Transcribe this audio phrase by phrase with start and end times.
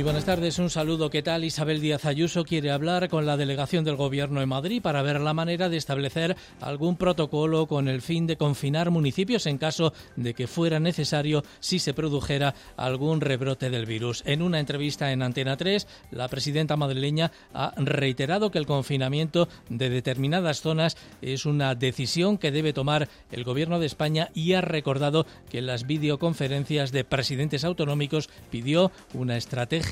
[0.00, 1.10] Muy buenas tardes, un saludo.
[1.10, 1.44] ¿Qué tal?
[1.44, 5.34] Isabel Díaz Ayuso quiere hablar con la delegación del Gobierno en Madrid para ver la
[5.34, 10.46] manera de establecer algún protocolo con el fin de confinar municipios en caso de que
[10.46, 14.22] fuera necesario si se produjera algún rebrote del virus.
[14.24, 19.90] En una entrevista en Antena 3, la presidenta madrileña ha reiterado que el confinamiento de
[19.90, 25.26] determinadas zonas es una decisión que debe tomar el Gobierno de España y ha recordado
[25.50, 29.89] que en las videoconferencias de presidentes autonómicos pidió una estrategia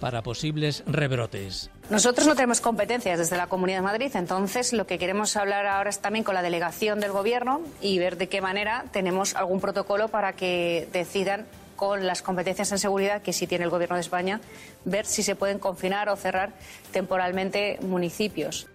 [0.00, 1.70] para posibles rebrotes.
[1.90, 5.90] Nosotros no tenemos competencias desde la Comunidad de Madrid, entonces lo que queremos hablar ahora
[5.90, 10.08] es también con la delegación del Gobierno y ver de qué manera tenemos algún protocolo
[10.08, 14.40] para que decidan con las competencias en seguridad que sí tiene el Gobierno de España,
[14.84, 16.52] ver si se pueden confinar o cerrar
[16.92, 18.66] temporalmente municipios.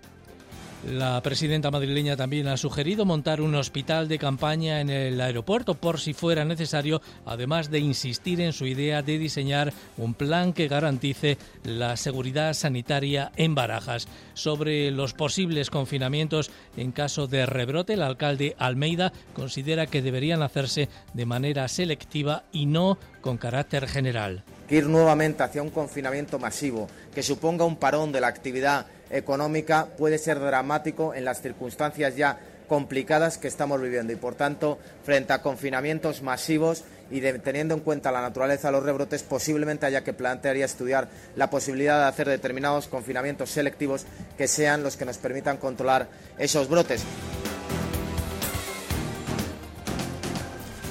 [0.83, 5.99] La presidenta madrileña también ha sugerido montar un hospital de campaña en el aeropuerto por
[5.99, 11.39] si fuera necesario, además de insistir en su idea de diseñar un plan que garantice
[11.63, 14.07] la seguridad sanitaria en Barajas.
[14.35, 20.89] Sobre los posibles confinamientos en caso de rebrote, el alcalde Almeida considera que deberían hacerse
[21.13, 24.43] de manera selectiva y no con carácter general.
[24.69, 30.17] Ir nuevamente hacia un confinamiento masivo que suponga un parón de la actividad económica puede
[30.17, 35.41] ser dramático en las circunstancias ya complicadas que estamos viviendo y, por tanto, frente a
[35.41, 40.57] confinamientos masivos y teniendo en cuenta la naturaleza de los rebrotes, posiblemente haya que plantear
[40.57, 44.05] y estudiar la posibilidad de hacer determinados confinamientos selectivos
[44.37, 47.03] que sean los que nos permitan controlar esos brotes.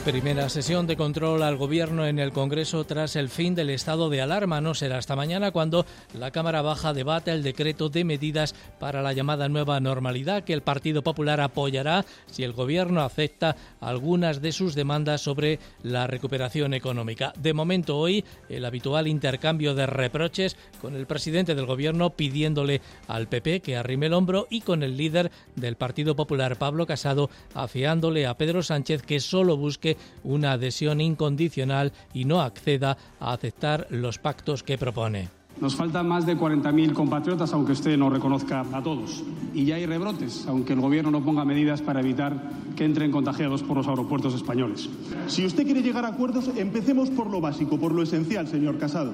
[0.05, 4.21] Primera sesión de control al Gobierno en el Congreso tras el fin del estado de
[4.21, 4.61] alarma.
[4.61, 9.15] No será hasta mañana cuando la Cámara Baja debate el decreto de medidas para la
[9.15, 14.75] llamada nueva normalidad que el Partido Popular apoyará si el Gobierno acepta algunas de sus
[14.75, 17.33] demandas sobre la recuperación económica.
[17.39, 23.27] De momento hoy el habitual intercambio de reproches con el presidente del Gobierno pidiéndole al
[23.27, 28.27] PP que arrime el hombro y con el líder del Partido Popular Pablo Casado afiándole
[28.27, 34.19] a Pedro Sánchez que solo busque una adhesión incondicional y no acceda a aceptar los
[34.19, 35.29] pactos que propone.
[35.61, 39.23] Nos faltan más de 40.000 compatriotas, aunque usted no reconozca a todos.
[39.55, 43.63] Y ya hay rebrotes, aunque el Gobierno no ponga medidas para evitar que entren contagiados
[43.63, 44.89] por los aeropuertos españoles.
[45.29, 49.13] Si usted quiere llegar a acuerdos, empecemos por lo básico, por lo esencial, señor Casado.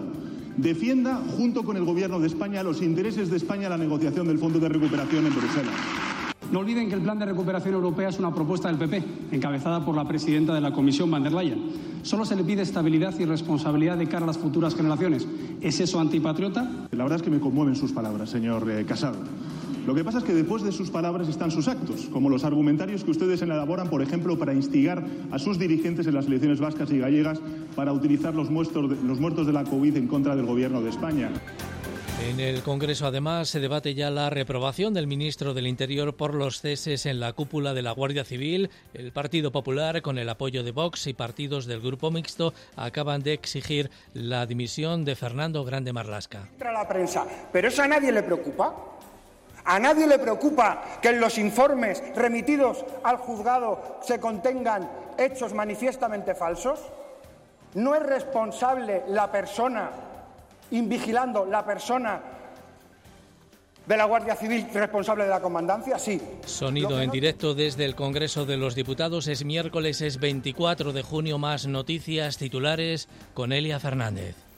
[0.56, 4.38] Defienda, junto con el Gobierno de España, los intereses de España en la negociación del
[4.38, 5.74] Fondo de Recuperación en Bruselas.
[6.50, 9.94] No olviden que el Plan de Recuperación Europea es una propuesta del PP, encabezada por
[9.94, 11.90] la presidenta de la Comisión, van der Leyen.
[12.02, 15.28] Solo se le pide estabilidad y responsabilidad de cara a las futuras generaciones.
[15.60, 16.88] ¿Es eso antipatriota?
[16.90, 19.18] La verdad es que me conmueven sus palabras, señor eh, Casado.
[19.86, 23.04] Lo que pasa es que después de sus palabras están sus actos, como los argumentarios
[23.04, 26.98] que ustedes elaboran, por ejemplo, para instigar a sus dirigentes en las elecciones vascas y
[26.98, 27.40] gallegas
[27.76, 31.30] para utilizar los de, los muertos de la COVID en contra del Gobierno de España.
[32.28, 36.60] En el Congreso, además, se debate ya la reprobación del ministro del Interior por los
[36.60, 38.70] ceses en la cúpula de la Guardia Civil.
[38.92, 43.32] El Partido Popular, con el apoyo de Vox y partidos del Grupo Mixto, acaban de
[43.32, 46.48] exigir la dimisión de Fernando Grande Marlasca.
[46.58, 48.74] la prensa, pero eso a nadie le preocupa.
[49.64, 56.34] ¿A nadie le preocupa que en los informes remitidos al juzgado se contengan hechos manifiestamente
[56.34, 56.80] falsos?
[57.74, 59.90] ¿No es responsable la persona
[60.70, 62.20] invigilando la persona
[63.86, 65.98] de la Guardia Civil responsable de la comandancia?
[65.98, 66.20] Sí.
[66.46, 69.26] Sonido en directo desde el Congreso de los Diputados.
[69.26, 71.38] Es miércoles, es 24 de junio.
[71.38, 74.49] Más noticias titulares con Elia Fernández.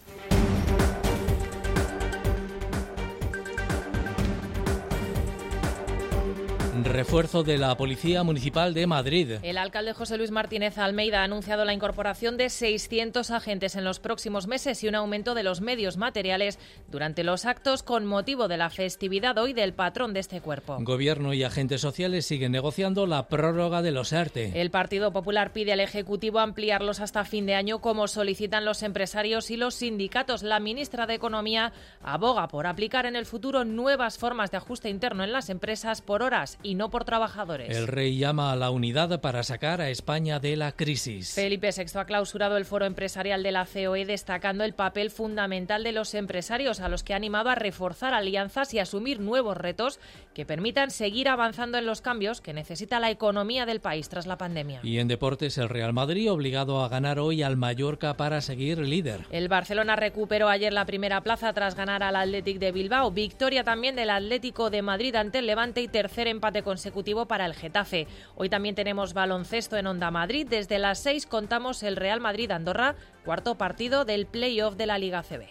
[6.84, 9.32] Refuerzo de la Policía Municipal de Madrid.
[9.42, 14.00] El alcalde José Luis Martínez Almeida ha anunciado la incorporación de 600 agentes en los
[14.00, 16.58] próximos meses y un aumento de los medios materiales
[16.90, 20.78] durante los actos con motivo de la festividad hoy del patrón de este cuerpo.
[20.80, 24.60] Gobierno y agentes sociales siguen negociando la prórroga de los ERTE.
[24.60, 29.52] El Partido Popular pide al Ejecutivo ampliarlos hasta fin de año como solicitan los empresarios
[29.52, 30.42] y los sindicatos.
[30.42, 35.22] La ministra de Economía aboga por aplicar en el futuro nuevas formas de ajuste interno
[35.22, 37.76] en las empresas por horas y y no por trabajadores.
[37.76, 41.32] El rey llama a la unidad para sacar a España de la crisis.
[41.32, 45.92] Felipe VI ha clausurado el foro empresarial de la COE destacando el papel fundamental de
[45.92, 50.00] los empresarios a los que ha animado a reforzar alianzas y asumir nuevos retos
[50.34, 54.36] que permitan seguir avanzando en los cambios que necesita la economía del país tras la
[54.36, 54.80] pandemia.
[54.82, 59.20] Y en deportes el Real Madrid obligado a ganar hoy al Mallorca para seguir líder.
[59.30, 63.12] El Barcelona recuperó ayer la primera plaza tras ganar al Athletic de Bilbao.
[63.12, 67.54] Victoria también del Atlético de Madrid ante el Levante y tercer empate consecutivo para el
[67.54, 68.06] Getafe.
[68.34, 70.46] Hoy también tenemos baloncesto en Onda Madrid.
[70.48, 75.46] Desde las 6 contamos el Real Madrid-Andorra, cuarto partido del playoff de la Liga CB.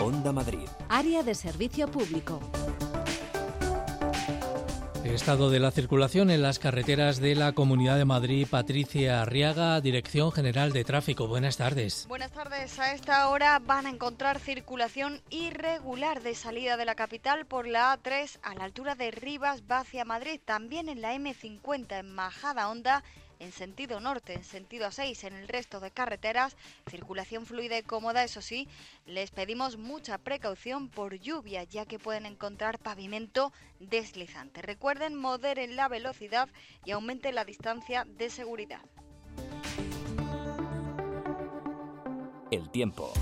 [0.00, 0.68] Onda Madrid.
[0.88, 2.40] Área de servicio público.
[5.14, 8.46] Estado de la circulación en las carreteras de la Comunidad de Madrid.
[8.48, 11.26] Patricia Arriaga, Dirección General de Tráfico.
[11.26, 12.06] Buenas tardes.
[12.08, 12.78] Buenas tardes.
[12.78, 17.96] A esta hora van a encontrar circulación irregular de salida de la capital por la
[17.96, 20.40] A3 a la altura de Rivas, hacia Madrid.
[20.44, 23.02] También en la M50 en Majada Honda
[23.38, 26.56] en sentido norte, en sentido A6 en el resto de carreteras,
[26.88, 28.68] circulación fluida y cómoda, eso sí,
[29.06, 34.62] les pedimos mucha precaución por lluvia, ya que pueden encontrar pavimento deslizante.
[34.62, 36.48] Recuerden, moderen la velocidad
[36.84, 38.80] y aumenten la distancia de seguridad.
[42.50, 43.12] El tiempo.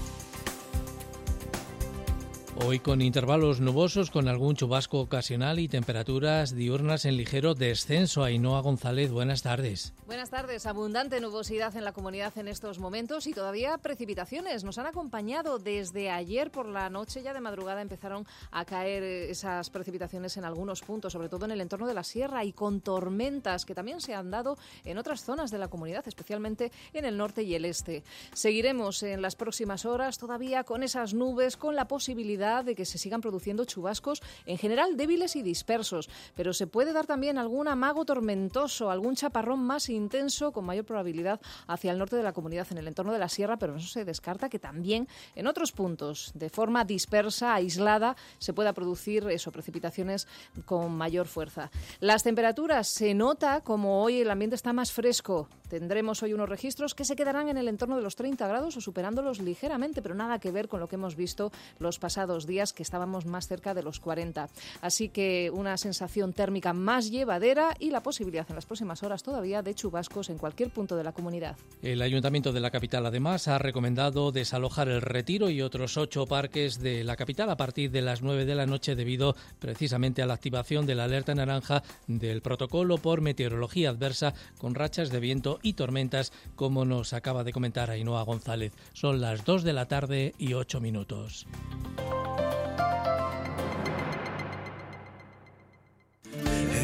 [2.65, 8.25] Hoy con intervalos nubosos, con algún chubasco ocasional y temperaturas diurnas en ligero descenso.
[8.25, 9.93] Ainhoa González, buenas tardes.
[10.07, 10.65] Buenas tardes.
[10.65, 14.65] Abundante nubosidad en la comunidad en estos momentos y todavía precipitaciones.
[14.65, 19.69] Nos han acompañado desde ayer por la noche, ya de madrugada empezaron a caer esas
[19.69, 23.67] precipitaciones en algunos puntos, sobre todo en el entorno de la sierra y con tormentas
[23.67, 27.43] que también se han dado en otras zonas de la comunidad, especialmente en el norte
[27.43, 28.03] y el este.
[28.33, 32.99] Seguiremos en las próximas horas todavía con esas nubes, con la posibilidad de que se
[32.99, 38.05] sigan produciendo chubascos, en general débiles y dispersos, pero se puede dar también algún amago
[38.05, 42.79] tormentoso, algún chaparrón más intenso con mayor probabilidad hacia el norte de la comunidad, en
[42.79, 46.51] el entorno de la sierra, pero no se descarta que también en otros puntos, de
[46.51, 50.29] forma dispersa, aislada, se pueda producir eso, precipitaciones
[50.65, 51.71] con mayor fuerza.
[52.01, 55.49] Las temperaturas se nota como hoy el ambiente está más fresco.
[55.69, 58.81] Tendremos hoy unos registros que se quedarán en el entorno de los 30 grados o
[58.81, 62.85] superándolos ligeramente, pero nada que ver con lo que hemos visto los pasados días que
[62.85, 64.49] estábamos más cerca de los 40.
[64.81, 69.63] Así que una sensación térmica más llevadera y la posibilidad en las próximas horas todavía
[69.63, 71.57] de chubascos en cualquier punto de la comunidad.
[71.83, 76.79] El Ayuntamiento de la capital además ha recomendado desalojar el Retiro y otros ocho parques
[76.79, 80.35] de la capital a partir de las 9 de la noche debido precisamente a la
[80.35, 85.75] activación de la alerta naranja del protocolo por meteorología adversa con rachas de viento y
[85.75, 88.73] tormentas como nos acaba de comentar Ainhoa González.
[88.93, 91.47] Son las 2 de la tarde y 8 minutos.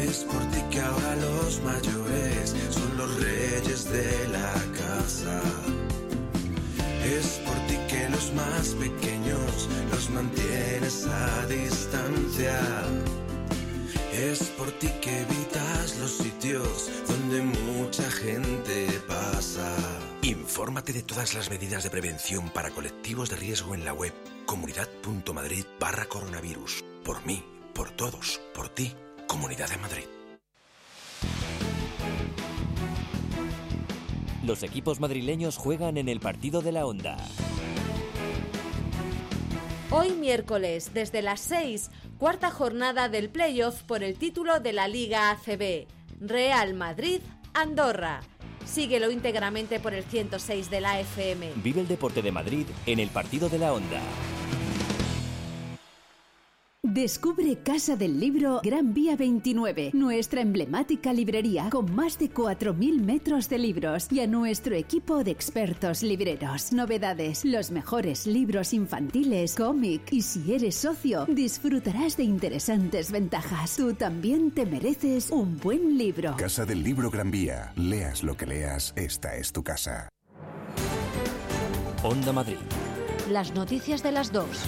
[0.03, 5.41] Es por ti que ahora los mayores son los reyes de la casa.
[7.03, 12.59] Es por ti que los más pequeños los mantienes a distancia.
[14.13, 19.75] Es por ti que evitas los sitios donde mucha gente pasa.
[20.21, 24.13] Infórmate de todas las medidas de prevención para colectivos de riesgo en la web
[24.45, 26.85] comunidad.madrid barra coronavirus.
[27.03, 27.43] Por mí,
[27.73, 28.93] por todos, por ti,
[29.25, 30.03] Comunidad de Madrid.
[34.45, 37.17] Los equipos madrileños juegan en el partido de la Onda.
[39.89, 41.89] Hoy miércoles, desde las 6,
[42.23, 45.87] cuarta jornada del playoff por el título de la Liga ACB.
[46.21, 47.19] Real Madrid,
[47.53, 48.21] Andorra.
[48.65, 51.51] Síguelo íntegramente por el 106 de la FM.
[51.57, 53.99] Vive el deporte de Madrid en el partido de la Onda.
[56.85, 63.47] Descubre Casa del Libro Gran Vía 29, nuestra emblemática librería con más de 4.000 metros
[63.47, 66.73] de libros y a nuestro equipo de expertos libreros.
[66.73, 73.77] Novedades, los mejores libros infantiles, cómic y si eres socio, disfrutarás de interesantes ventajas.
[73.77, 76.35] Tú también te mereces un buen libro.
[76.35, 77.71] Casa del Libro Gran Vía.
[77.77, 80.09] Leas lo que leas, esta es tu casa.
[82.03, 82.57] Onda Madrid.
[83.29, 84.65] Las noticias de las dos.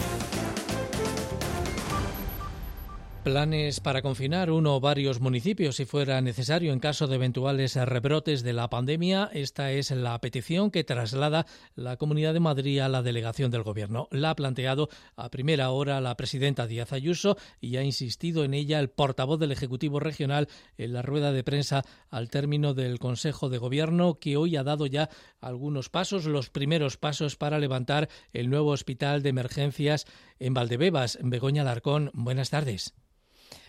[3.25, 8.44] Planes para confinar uno o varios municipios si fuera necesario en caso de eventuales rebrotes
[8.44, 9.32] de la pandemia.
[9.34, 14.08] Esta es la petición que traslada la Comunidad de Madrid a la delegación del Gobierno.
[14.12, 18.79] La ha planteado a primera hora la presidenta Díaz Ayuso y ha insistido en ella
[18.79, 23.58] el portavoz del Ejecutivo Regional en la rueda de prensa al término del Consejo de
[23.58, 25.10] Gobierno que hoy ha dado ya
[25.41, 30.05] algunos pasos, los primeros pasos para levantar el nuevo hospital de emergencias
[30.38, 31.17] en Valdebebas.
[31.24, 32.94] Begoña Larcón, buenas tardes.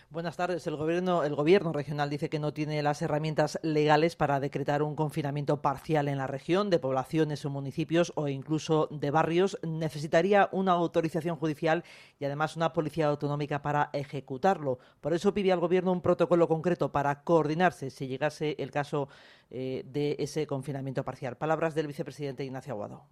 [0.09, 0.65] Buenas tardes.
[0.65, 6.07] El gobierno, regional dice que no tiene las herramientas legales para decretar un confinamiento parcial
[6.07, 9.59] en la región de poblaciones o municipios o incluso de barrios.
[9.67, 11.83] Necesitaría una autorización judicial
[12.19, 14.79] y además una policía autonómica para ejecutarlo.
[15.01, 19.09] Por eso pide al gobierno un protocolo concreto para coordinarse si llegase el caso
[19.49, 21.35] eh, de ese confinamiento parcial.
[21.35, 23.03] Palabras del vicepresidente Ignacio Aguado.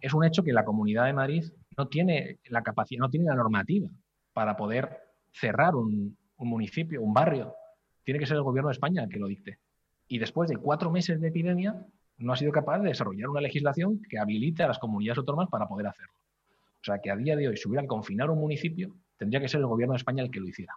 [0.00, 3.34] Es un hecho que la Comunidad de Madrid no tiene la capacidad, no tiene la
[3.34, 3.90] normativa
[4.32, 4.96] para poder
[5.32, 7.54] cerrar un, un municipio, un barrio.
[8.02, 9.58] Tiene que ser el gobierno de España el que lo dicte.
[10.08, 11.86] Y después de cuatro meses de epidemia,
[12.18, 15.68] no ha sido capaz de desarrollar una legislación que habilite a las comunidades autónomas para
[15.68, 16.14] poder hacerlo.
[16.80, 19.48] O sea, que a día de hoy, si hubiera que confinar un municipio, tendría que
[19.48, 20.74] ser el gobierno de España el que lo hiciera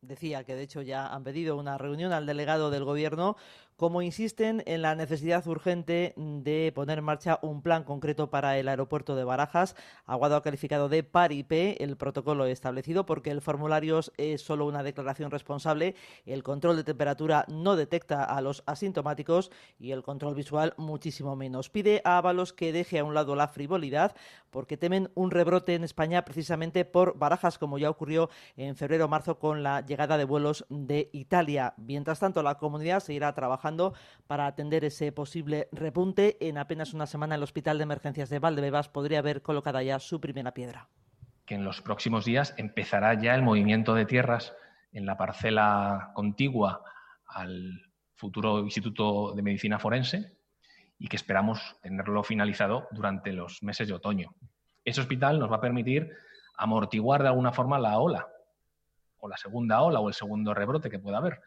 [0.00, 3.36] decía que de hecho ya han pedido una reunión al delegado del gobierno
[3.78, 8.66] como insisten en la necesidad urgente de poner en marcha un plan concreto para el
[8.66, 9.76] aeropuerto de Barajas.
[10.04, 15.30] Aguado ha calificado de paripé el protocolo establecido porque el formulario es solo una declaración
[15.30, 15.94] responsable,
[16.26, 21.70] el control de temperatura no detecta a los asintomáticos y el control visual muchísimo menos.
[21.70, 24.16] Pide a Ábalos que deje a un lado la frivolidad
[24.50, 29.08] porque temen un rebrote en España precisamente por Barajas, como ya ocurrió en febrero o
[29.08, 31.74] marzo con la llegada de vuelos de Italia.
[31.76, 33.67] Mientras tanto, la comunidad seguirá trabajando
[34.26, 36.36] para atender ese posible repunte.
[36.40, 40.20] En apenas una semana el Hospital de Emergencias de Valdebebas podría haber colocado ya su
[40.20, 40.88] primera piedra.
[41.44, 44.54] Que en los próximos días empezará ya el movimiento de tierras
[44.92, 46.82] en la parcela contigua
[47.26, 47.82] al
[48.14, 50.36] futuro Instituto de Medicina Forense
[50.98, 54.34] y que esperamos tenerlo finalizado durante los meses de otoño.
[54.84, 56.10] Ese hospital nos va a permitir
[56.56, 58.26] amortiguar de alguna forma la ola,
[59.20, 61.40] o la segunda ola o el segundo rebrote que pueda haber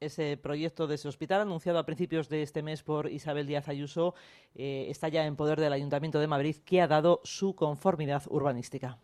[0.00, 4.14] ese proyecto de ese hospital, anunciado a principios de este mes por Isabel Díaz Ayuso,
[4.54, 8.98] eh, está ya en poder del Ayuntamiento de Madrid, que ha dado su conformidad urbanística.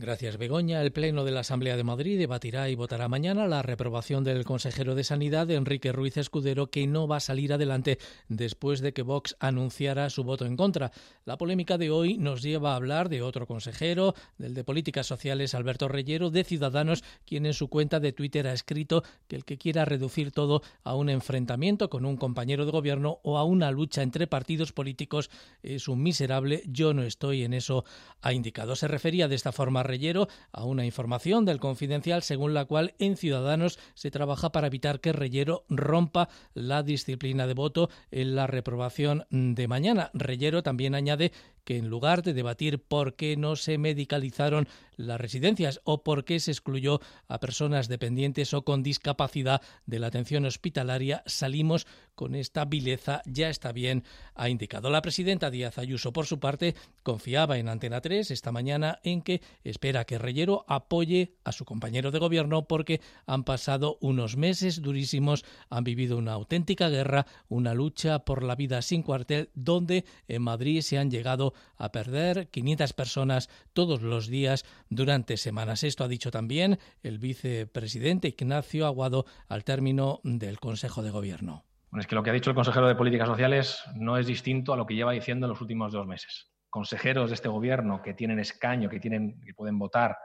[0.00, 0.80] Gracias, Begoña.
[0.80, 4.94] El Pleno de la Asamblea de Madrid debatirá y votará mañana la reprobación del consejero
[4.94, 9.34] de Sanidad, Enrique Ruiz Escudero, que no va a salir adelante después de que Vox
[9.40, 10.92] anunciara su voto en contra.
[11.24, 15.52] La polémica de hoy nos lleva a hablar de otro consejero, del de Políticas Sociales,
[15.56, 19.58] Alberto Reyero, de Ciudadanos, quien en su cuenta de Twitter ha escrito que el que
[19.58, 24.02] quiera reducir todo a un enfrentamiento con un compañero de gobierno o a una lucha
[24.02, 25.28] entre partidos políticos
[25.64, 26.62] es un miserable.
[26.66, 27.84] Yo no estoy en eso,
[28.22, 28.76] ha indicado.
[28.76, 33.16] Se refería de esta forma Reyero a una información del Confidencial según la cual en
[33.16, 39.26] Ciudadanos se trabaja para evitar que Reyero rompa la disciplina de voto en la reprobación
[39.30, 40.10] de mañana.
[40.14, 41.32] Reyero también añade
[41.68, 46.40] que en lugar de debatir por qué no se medicalizaron las residencias o por qué
[46.40, 46.98] se excluyó
[47.28, 53.20] a personas dependientes o con discapacidad de la atención hospitalaria, salimos con esta vileza.
[53.26, 54.02] Ya está bien,
[54.34, 54.88] ha indicado.
[54.88, 59.42] La presidenta Díaz Ayuso, por su parte, confiaba en Antena 3 esta mañana en que
[59.62, 65.44] espera que Reyero apoye a su compañero de gobierno porque han pasado unos meses durísimos,
[65.68, 70.80] han vivido una auténtica guerra, una lucha por la vida sin cuartel, donde en Madrid
[70.80, 75.84] se han llegado a perder 500 personas todos los días durante semanas.
[75.84, 81.64] Esto ha dicho también el vicepresidente Ignacio Aguado al término del Consejo de Gobierno.
[81.90, 84.72] Bueno, es que lo que ha dicho el consejero de Políticas Sociales no es distinto
[84.72, 86.52] a lo que lleva diciendo en los últimos dos meses.
[86.68, 90.18] Consejeros de este gobierno que tienen escaño, que, tienen, que pueden votar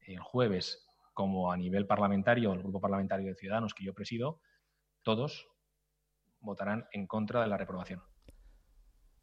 [0.00, 4.40] el jueves, como a nivel parlamentario, el grupo parlamentario de Ciudadanos que yo presido,
[5.02, 5.46] todos
[6.40, 8.02] votarán en contra de la reprobación.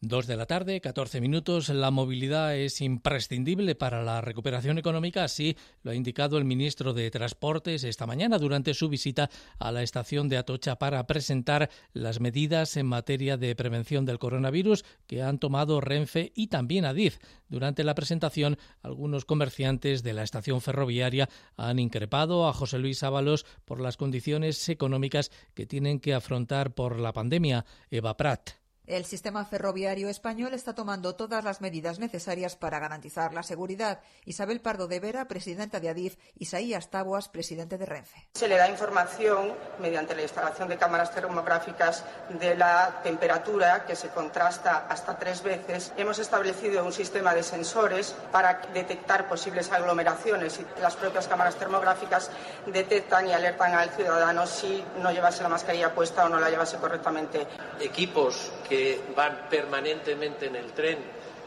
[0.03, 1.70] Dos de la tarde, 14 minutos.
[1.70, 7.12] La movilidad es imprescindible para la recuperación económica, así lo ha indicado el ministro de
[7.12, 9.29] Transportes esta mañana durante su visita
[9.60, 14.86] a la estación de Atocha para presentar las medidas en materia de prevención del coronavirus
[15.05, 17.20] que han tomado Renfe y también Adif.
[17.48, 23.46] Durante la presentación, algunos comerciantes de la estación ferroviaria han increpado a José Luis Ábalos
[23.65, 27.65] por las condiciones económicas que tienen que afrontar por la pandemia.
[27.91, 28.61] Eva Prat.
[28.91, 34.01] El sistema ferroviario español está tomando todas las medidas necesarias para garantizar la seguridad.
[34.25, 38.27] Isabel Pardo de Vera, presidenta de Adif, Isaías Taboas, presidente de Renfe.
[38.33, 42.03] Se le da información mediante la instalación de cámaras termográficas
[42.38, 45.93] de la temperatura que se contrasta hasta tres veces.
[45.95, 52.29] Hemos establecido un sistema de sensores para detectar posibles aglomeraciones y las propias cámaras termográficas
[52.65, 56.75] detectan y alertan al ciudadano si no llevase la mascarilla puesta o no la llevase
[56.75, 57.48] correctamente.
[57.79, 58.81] Equipos que
[59.16, 60.98] van permanentemente en el tren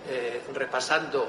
[0.08, 1.28] eh, repasando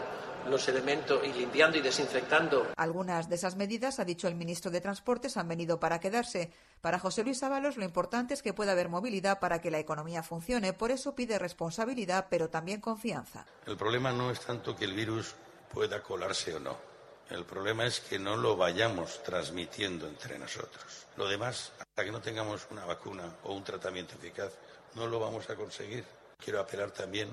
[0.50, 2.68] los elementos y limpiando y desinfectando.
[2.78, 6.52] Algunas de esas medidas, ha dicho el ministro de Transportes, han venido para quedarse.
[6.82, 10.24] Para José Luis Ábalos, lo importante es que pueda haber movilidad para que la economía
[10.24, 10.74] funcione.
[10.74, 13.46] Por eso pide responsabilidad, pero también confianza.
[13.66, 15.36] El problema no es tanto que el virus
[15.74, 16.78] pueda colarse o no.
[17.30, 21.08] El problema es que no lo vayamos transmitiendo entre nosotros.
[21.18, 24.52] Lo demás, hasta que no tengamos una vacuna o un tratamiento eficaz,
[24.96, 26.04] no lo vamos a conseguir.
[26.44, 27.30] Quiero apelar también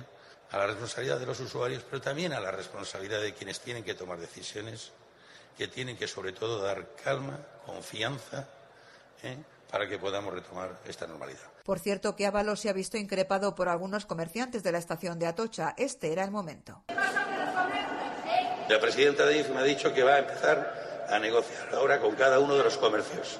[0.50, 3.94] a la responsabilidad de los usuarios, pero también a la responsabilidad de quienes tienen que
[3.94, 4.92] tomar decisiones,
[5.56, 8.48] que tienen que sobre todo dar calma, confianza,
[9.22, 9.36] ¿eh?
[9.70, 11.40] para que podamos retomar esta normalidad.
[11.64, 15.26] Por cierto, que Ábalos se ha visto increpado por algunos comerciantes de la estación de
[15.26, 15.74] Atocha.
[15.78, 16.82] Este era el momento.
[18.68, 22.14] La presidenta de IF me ha dicho que va a empezar a negociar ahora con
[22.14, 23.38] cada uno de los comercios.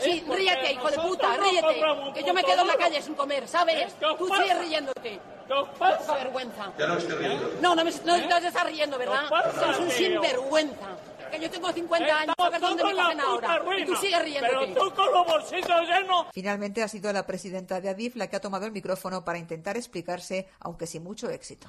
[0.00, 1.82] Sí, ríete, hijo de puta, ríete.
[2.14, 3.94] Que yo me quedo en la calle sin comer, ¿sabes?
[4.18, 5.20] Tú sigues riéndote.
[5.48, 6.72] Poca vergüenza.
[6.78, 7.50] Ya no me estoy riendo.
[7.60, 9.24] No, no, me, no, no te estás riendo, ¿verdad?
[9.64, 10.96] Eres un sinvergüenza.
[11.30, 13.62] Que yo tengo 50 años, a ver dónde me cogen ahora.
[13.78, 14.72] Y tú sigues riéndote.
[14.74, 16.26] Pero tú con los bolsillos llenos.
[16.32, 19.76] Finalmente ha sido la presidenta de Adif la que ha tomado el micrófono para intentar
[19.76, 21.68] explicarse, aunque sin mucho éxito.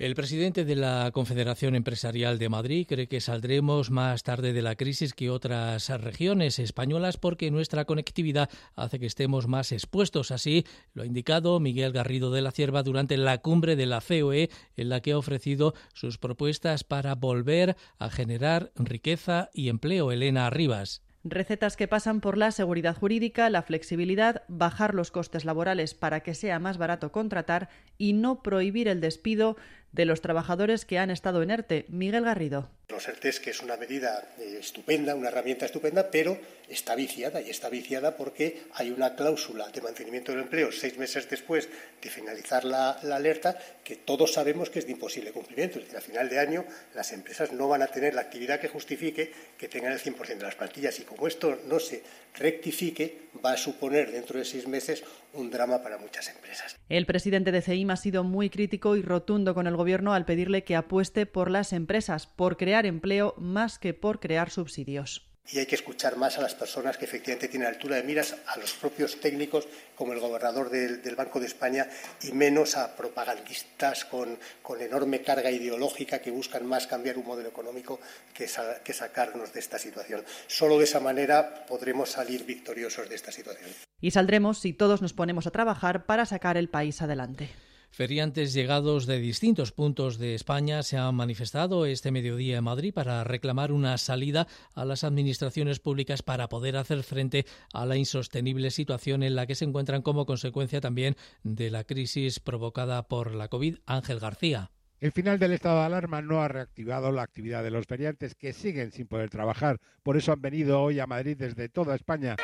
[0.00, 4.74] El presidente de la Confederación Empresarial de Madrid cree que saldremos más tarde de la
[4.74, 10.30] crisis que otras regiones españolas porque nuestra conectividad hace que estemos más expuestos.
[10.30, 10.64] Así
[10.94, 14.88] lo ha indicado Miguel Garrido de la Cierva durante la cumbre de la COE en
[14.88, 20.12] la que ha ofrecido sus propuestas para volver a generar riqueza y empleo.
[20.12, 21.02] Elena Arribas.
[21.22, 26.34] Recetas que pasan por la seguridad jurídica, la flexibilidad, bajar los costes laborales para que
[26.34, 29.58] sea más barato contratar y no prohibir el despido
[29.92, 31.86] de los trabajadores que han estado en ERTE.
[31.88, 32.70] Miguel Garrido.
[32.88, 37.50] Los ERTES, que es una medida eh, estupenda, una herramienta estupenda, pero está viciada y
[37.50, 41.68] está viciada porque hay una cláusula de mantenimiento del empleo seis meses después
[42.02, 45.78] de finalizar la, la alerta que todos sabemos que es de imposible cumplimiento.
[45.78, 48.68] Es decir, a final de año las empresas no van a tener la actividad que
[48.68, 52.02] justifique que tengan el 100% de las plantillas y como esto no se
[52.34, 56.76] rectifique, va a suponer dentro de seis meses un drama para muchas empresas.
[56.88, 60.64] El presidente de CEIM ha sido muy crítico y rotundo con el gobierno al pedirle
[60.64, 65.66] que apueste por las empresas, por crear empleo más que por crear subsidios y hay
[65.66, 69.20] que escuchar más a las personas que efectivamente tienen altura de miras, a los propios
[69.20, 69.66] técnicos
[69.96, 71.88] como el gobernador del, Banco de España
[72.22, 77.48] y menos a propagandistas con, con, enorme carga ideológica que buscan más cambiar un modelo
[77.48, 78.00] económico
[78.32, 78.48] que,
[78.84, 80.24] que sacarnos de esta situación.
[80.46, 83.70] Solo de esa manera podremos salir victoriosos de esta situación.
[84.00, 87.50] Y saldremos si todos nos ponemos a trabajar para sacar el país adelante.
[87.90, 93.24] Feriantes llegados de distintos puntos de España se han manifestado este mediodía en Madrid para
[93.24, 99.24] reclamar una salida a las administraciones públicas para poder hacer frente a la insostenible situación
[99.24, 103.78] en la que se encuentran como consecuencia también de la crisis provocada por la COVID.
[103.86, 104.70] Ángel García.
[105.00, 108.52] El final del estado de alarma no ha reactivado la actividad de los feriantes que
[108.52, 109.80] siguen sin poder trabajar.
[110.04, 112.36] Por eso han venido hoy a Madrid desde toda España.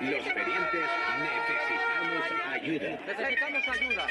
[0.00, 1.05] Los feriantes
[2.66, 2.98] ayuda.
[3.06, 4.06] Necesitamos ayuda.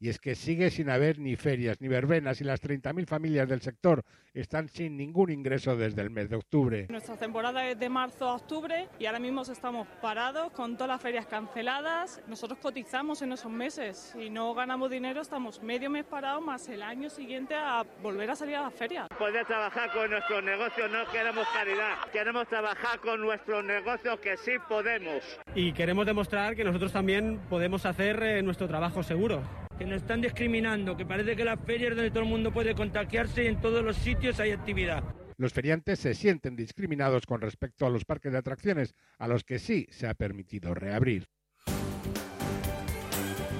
[0.00, 3.60] Y es que sigue sin haber ni ferias ni verbenas y las 30.000 familias del
[3.60, 4.04] sector
[4.34, 6.86] están sin ningún ingreso desde el mes de octubre.
[6.90, 11.00] Nuestra temporada es de marzo a octubre y ahora mismo estamos parados con todas las
[11.00, 12.20] ferias canceladas.
[12.26, 16.82] Nosotros cotizamos en esos meses y no ganamos dinero, estamos medio mes parados más el
[16.82, 19.08] año siguiente a volver a salir a las ferias.
[19.16, 24.52] Poder trabajar con nuestros negocios, no queremos caridad, queremos trabajar con nuestros negocios que sí
[24.68, 25.22] podemos.
[25.54, 29.42] Y queremos demostrar que nosotros también podemos hacer eh, nuestro trabajo seguro
[29.78, 33.44] que nos están discriminando, que parece que las ferias donde todo el mundo puede contagiarse
[33.44, 35.02] y en todos los sitios hay actividad.
[35.36, 39.58] Los feriantes se sienten discriminados con respecto a los parques de atracciones, a los que
[39.58, 41.26] sí se ha permitido reabrir.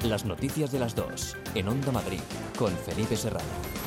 [0.05, 2.21] Las noticias de las dos, en Onda Madrid,
[2.57, 3.84] con Felipe Serrano.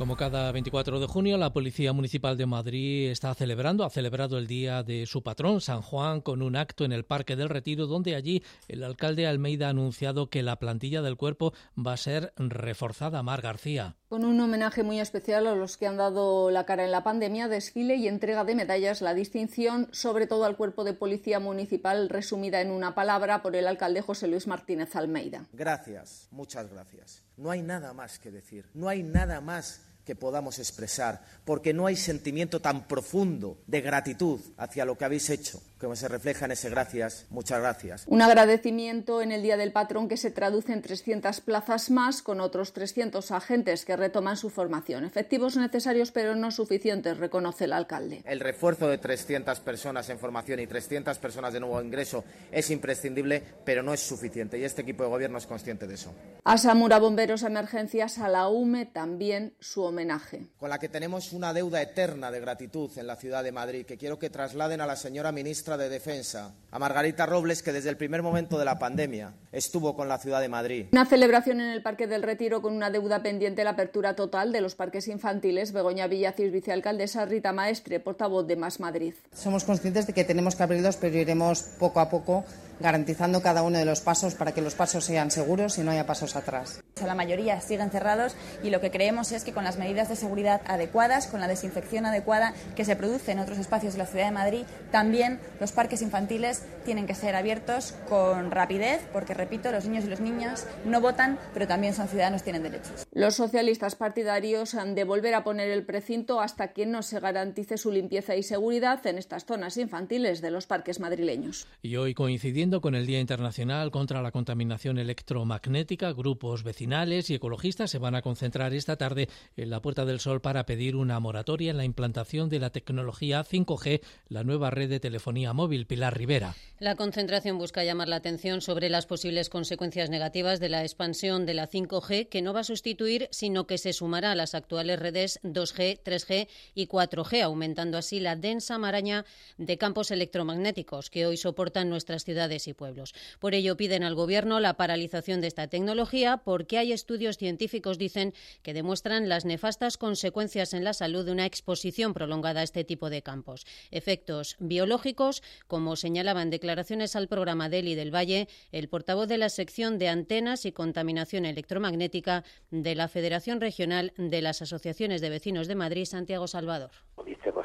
[0.00, 4.46] Como cada 24 de junio, la Policía Municipal de Madrid está celebrando, ha celebrado el
[4.46, 8.14] día de su patrón, San Juan, con un acto en el Parque del Retiro, donde
[8.14, 13.22] allí el alcalde Almeida ha anunciado que la plantilla del cuerpo va a ser reforzada.
[13.22, 13.96] Mar García.
[14.08, 17.48] Con un homenaje muy especial a los que han dado la cara en la pandemia,
[17.48, 22.62] desfile y entrega de medallas, la distinción, sobre todo al cuerpo de policía municipal, resumida
[22.62, 25.44] en una palabra por el alcalde José Luis Martínez Almeida.
[25.52, 27.22] Gracias, muchas gracias.
[27.36, 31.86] No hay nada más que decir, no hay nada más que podamos expresar, porque no
[31.86, 36.52] hay sentimiento tan profundo de gratitud hacia lo que habéis hecho como se refleja en
[36.52, 38.04] ese gracias, muchas gracias.
[38.06, 42.40] Un agradecimiento en el Día del Patrón que se traduce en 300 plazas más con
[42.40, 45.04] otros 300 agentes que retoman su formación.
[45.04, 48.22] Efectivos necesarios pero no suficientes, reconoce el alcalde.
[48.26, 53.42] El refuerzo de 300 personas en formación y 300 personas de nuevo ingreso es imprescindible,
[53.64, 56.12] pero no es suficiente y este equipo de gobierno es consciente de eso.
[56.44, 60.48] A Samura Bomberos Emergencias, a la UME también su homenaje.
[60.58, 63.96] Con la que tenemos una deuda eterna de gratitud en la ciudad de Madrid, que
[63.96, 67.96] quiero que trasladen a la señora ministra de Defensa, a Margarita Robles, que desde el
[67.96, 70.86] primer momento de la pandemia estuvo con la ciudad de Madrid.
[70.92, 74.60] Una celebración en el Parque del Retiro con una deuda pendiente la apertura total de
[74.60, 75.72] los parques infantiles.
[75.72, 79.14] Begoña Villacís, vicealcaldesa, Rita Maestre, portavoz de Más Madrid.
[79.34, 82.44] Somos conscientes de que tenemos que abrirlos, pero iremos poco a poco
[82.80, 86.06] garantizando cada uno de los pasos para que los pasos sean seguros y no haya
[86.06, 86.82] pasos atrás.
[87.04, 90.60] La mayoría siguen cerrados y lo que creemos es que con las medidas de seguridad
[90.66, 94.32] adecuadas, con la desinfección adecuada que se produce en otros espacios de la ciudad de
[94.32, 100.04] Madrid, también los parques infantiles tienen que ser abiertos con rapidez, porque repito, los niños
[100.04, 103.06] y las niñas no votan, pero también son ciudadanos, tienen derechos.
[103.12, 107.78] Los socialistas partidarios han de volver a poner el precinto hasta que no se garantice
[107.78, 111.66] su limpieza y seguridad en estas zonas infantiles de los parques madrileños.
[111.82, 117.90] Y hoy coincidiendo con el Día Internacional contra la Contaminación Electromagnética, grupos vecinales y ecologistas
[117.90, 121.72] se van a concentrar esta tarde en la Puerta del Sol para pedir una moratoria
[121.72, 125.86] en la implantación de la tecnología 5G, la nueva red de telefonía móvil.
[125.86, 126.54] Pilar Rivera.
[126.78, 131.54] La concentración busca llamar la atención sobre las posibles consecuencias negativas de la expansión de
[131.54, 135.40] la 5G, que no va a sustituir, sino que se sumará a las actuales redes
[135.42, 139.24] 2G, 3G y 4G, aumentando así la densa maraña
[139.58, 143.14] de campos electromagnéticos que hoy soportan nuestras ciudades y pueblos.
[143.38, 148.34] Por ello piden al Gobierno la paralización de esta tecnología porque hay estudios científicos, dicen,
[148.62, 153.10] que demuestran las nefastas consecuencias en la salud de una exposición prolongada a este tipo
[153.10, 153.66] de campos.
[153.90, 159.48] Efectos biológicos, como señalaba en declaraciones al programa Deli del Valle el portavoz de la
[159.48, 165.68] sección de antenas y contaminación electromagnética de la Federación Regional de las Asociaciones de Vecinos
[165.68, 166.90] de Madrid, Santiago Salvador.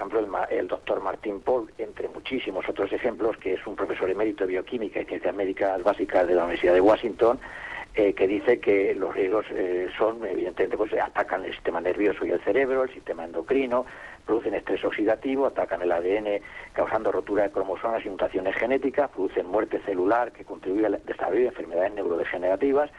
[0.08, 4.46] Ejemplo, el, el doctor Martín Paul, entre muchísimos otros ejemplos, que es un profesor emérito
[4.46, 7.40] de bioquímica y ciencias médicas básicas de la Universidad de Washington,
[7.98, 12.32] eh, que dice que los riesgos eh, son, evidentemente, pues atacan el sistema nervioso y
[12.32, 13.86] el cerebro, el sistema endocrino,
[14.26, 16.42] producen estrés oxidativo, atacan el ADN
[16.74, 21.48] causando rotura de cromosomas y mutaciones genéticas, producen muerte celular que contribuye al desarrollo de
[21.48, 22.92] enfermedades neurodegenerativas,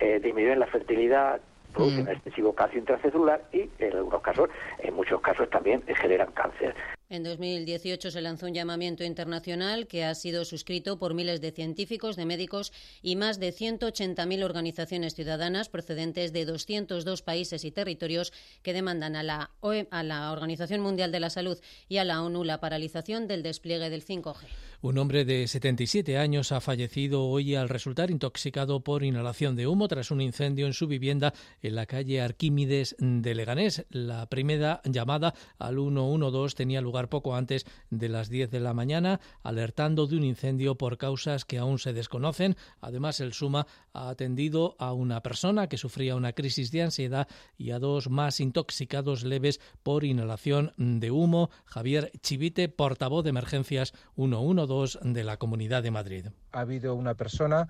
[0.00, 1.40] eh, disminuyen la fertilidad,
[1.72, 6.74] producen excesivo calcio intracelular y en algunos casos, en muchos casos también generan cáncer.
[7.12, 12.14] En 2018 se lanzó un llamamiento internacional que ha sido suscrito por miles de científicos,
[12.14, 18.72] de médicos y más de 180.000 organizaciones ciudadanas procedentes de 202 países y territorios que
[18.72, 22.44] demandan a la, OE, a la Organización Mundial de la Salud y a la ONU
[22.44, 24.46] la paralización del despliegue del 5G.
[24.82, 29.88] Un hombre de 77 años ha fallecido hoy al resultar intoxicado por inhalación de humo
[29.88, 33.84] tras un incendio en su vivienda en la calle Arquímedes de Leganés.
[33.90, 39.20] La primera llamada al 112 tenía lugar poco antes de las 10 de la mañana,
[39.42, 42.56] alertando de un incendio por causas que aún se desconocen.
[42.80, 47.70] Además, el Suma ha atendido a una persona que sufría una crisis de ansiedad y
[47.70, 51.50] a dos más intoxicados leves por inhalación de humo.
[51.64, 56.26] Javier Chivite, portavoz de emergencias 112 de la Comunidad de Madrid.
[56.52, 57.68] Ha habido una persona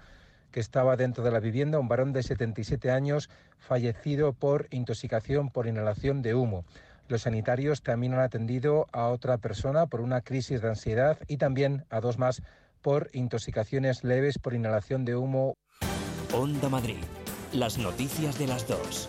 [0.51, 5.67] que estaba dentro de la vivienda, un varón de 77 años, fallecido por intoxicación por
[5.67, 6.65] inhalación de humo.
[7.11, 11.85] Los sanitarios también han atendido a otra persona por una crisis de ansiedad y también
[11.91, 12.41] a dos más
[12.83, 15.55] por intoxicaciones leves por inhalación de humo.
[16.33, 17.03] Onda Madrid.
[17.53, 19.09] Las noticias de las dos.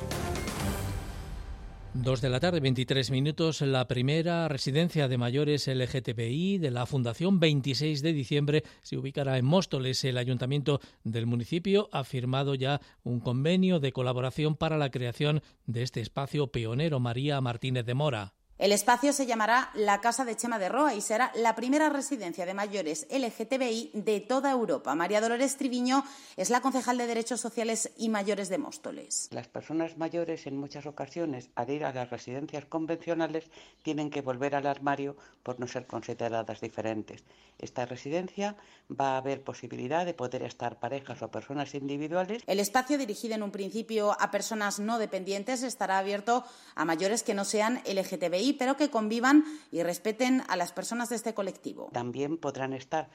[1.93, 3.59] Dos de la tarde, 23 minutos.
[3.59, 9.43] La primera residencia de mayores LGTBI de la Fundación 26 de diciembre se ubicará en
[9.43, 10.01] Móstoles.
[10.05, 15.83] El ayuntamiento del municipio ha firmado ya un convenio de colaboración para la creación de
[15.83, 17.01] este espacio pionero.
[17.01, 18.33] María Martínez de Mora.
[18.61, 22.45] El espacio se llamará la Casa de Chema de Roa y será la primera residencia
[22.45, 24.93] de mayores LGTBI de toda Europa.
[24.93, 26.03] María Dolores Triviño
[26.37, 29.29] es la concejal de Derechos Sociales y Mayores de Móstoles.
[29.31, 33.45] Las personas mayores en muchas ocasiones, al ir a las residencias convencionales,
[33.81, 37.23] tienen que volver al armario por no ser consideradas diferentes.
[37.57, 38.55] Esta residencia
[38.89, 42.43] va a haber posibilidad de poder estar parejas o personas individuales.
[42.45, 46.43] El espacio, dirigido en un principio a personas no dependientes, estará abierto
[46.75, 51.15] a mayores que no sean LGTBI pero que convivan y respeten a las personas de
[51.15, 51.89] este colectivo.
[51.93, 53.09] También podrán estar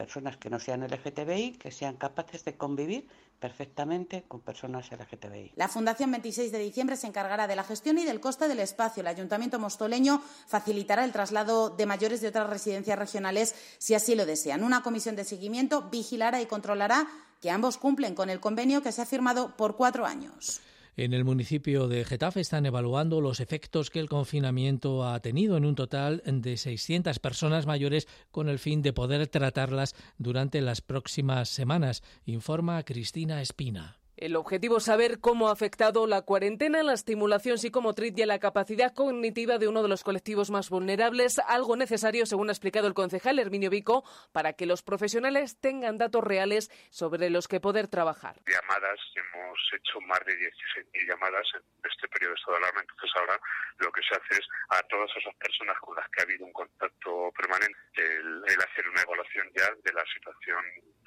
[0.00, 3.06] personas que no sean LGTBI, que sean capaces de convivir
[3.38, 5.52] perfectamente con personas LGTBI.
[5.56, 9.02] La Fundación 26 de diciembre se encargará de la gestión y del coste del espacio.
[9.02, 14.24] El Ayuntamiento mostoleño facilitará el traslado de mayores de otras residencias regionales si así lo
[14.24, 14.64] desean.
[14.64, 17.06] Una comisión de seguimiento vigilará y controlará
[17.42, 20.62] que ambos cumplen con el convenio que se ha firmado por cuatro años.
[21.00, 25.64] En el municipio de Getafe están evaluando los efectos que el confinamiento ha tenido en
[25.64, 31.48] un total de 600 personas mayores con el fin de poder tratarlas durante las próximas
[31.48, 33.99] semanas, informa Cristina Espina.
[34.20, 38.26] El objetivo es saber cómo ha afectado la cuarentena en la estimulación psicomotriz y a
[38.26, 42.86] la capacidad cognitiva de uno de los colectivos más vulnerables, algo necesario, según ha explicado
[42.86, 47.88] el concejal Herminio Vico, para que los profesionales tengan datos reales sobre los que poder
[47.88, 48.36] trabajar.
[48.44, 53.10] Llamadas, hemos hecho más de 16.000 llamadas en este periodo de estado de alarma, entonces
[53.16, 53.40] ahora
[53.78, 56.52] lo que se hace es a todas esas personas con las que ha habido un
[56.52, 60.60] contacto permanente, el, el hacer una evaluación ya de la situación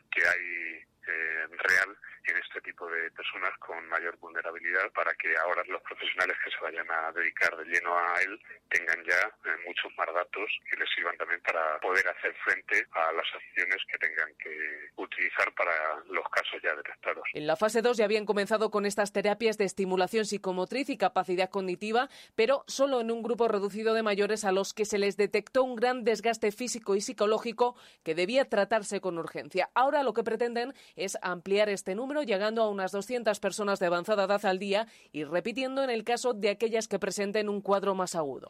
[0.09, 5.63] que hay eh, real en este tipo de personas con mayor vulnerabilidad para que ahora
[5.67, 8.39] los profesionales que se vayan a dedicar de lleno a él
[8.69, 13.11] tengan ya eh, muchos más datos que les sirvan también para poder hacer frente a
[13.11, 15.73] las acciones que tengan que utilizar para
[16.09, 17.23] los casos ya detectados.
[17.33, 21.49] En la fase 2 ya habían comenzado con estas terapias de estimulación psicomotriz y capacidad
[21.49, 25.63] cognitiva, pero solo en un grupo reducido de mayores a los que se les detectó
[25.63, 29.69] un gran desgaste físico y psicológico que debía tratarse con urgencia.
[29.73, 34.25] Ahora lo que pretenden es ampliar este número, llegando a unas 200 personas de avanzada
[34.25, 38.15] edad al día y repitiendo en el caso de aquellas que presenten un cuadro más
[38.15, 38.47] agudo.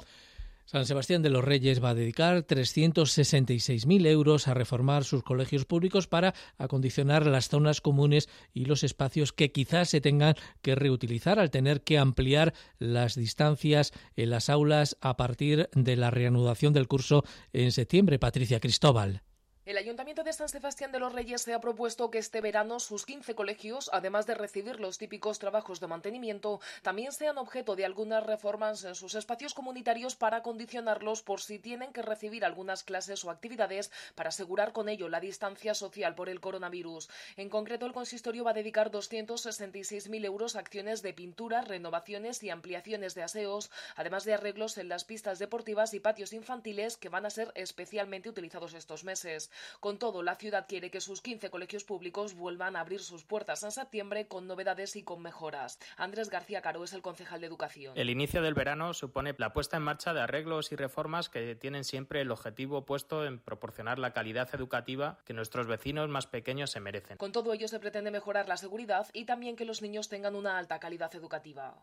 [0.65, 6.07] San Sebastián de los Reyes va a dedicar 366.000 euros a reformar sus colegios públicos
[6.07, 11.51] para acondicionar las zonas comunes y los espacios que quizás se tengan que reutilizar al
[11.51, 17.25] tener que ampliar las distancias en las aulas a partir de la reanudación del curso
[17.51, 18.17] en septiembre.
[18.17, 19.21] Patricia Cristóbal.
[19.65, 23.05] El Ayuntamiento de San Sebastián de los Reyes se ha propuesto que este verano sus
[23.05, 28.25] 15 colegios, además de recibir los típicos trabajos de mantenimiento, también sean objeto de algunas
[28.25, 33.29] reformas en sus espacios comunitarios para condicionarlos por si tienen que recibir algunas clases o
[33.29, 37.09] actividades para asegurar con ello la distancia social por el coronavirus.
[37.37, 42.49] En concreto, el consistorio va a dedicar 266.000 euros a acciones de pintura, renovaciones y
[42.49, 47.25] ampliaciones de aseos, además de arreglos en las pistas deportivas y patios infantiles que van
[47.25, 49.51] a ser especialmente utilizados estos meses.
[49.79, 53.63] Con todo, la ciudad quiere que sus 15 colegios públicos vuelvan a abrir sus puertas
[53.63, 55.79] en septiembre con novedades y con mejoras.
[55.97, 57.97] Andrés García Caro es el concejal de Educación.
[57.97, 61.83] El inicio del verano supone la puesta en marcha de arreglos y reformas que tienen
[61.83, 66.79] siempre el objetivo puesto en proporcionar la calidad educativa que nuestros vecinos más pequeños se
[66.79, 67.17] merecen.
[67.17, 70.57] Con todo ello se pretende mejorar la seguridad y también que los niños tengan una
[70.57, 71.75] alta calidad educativa.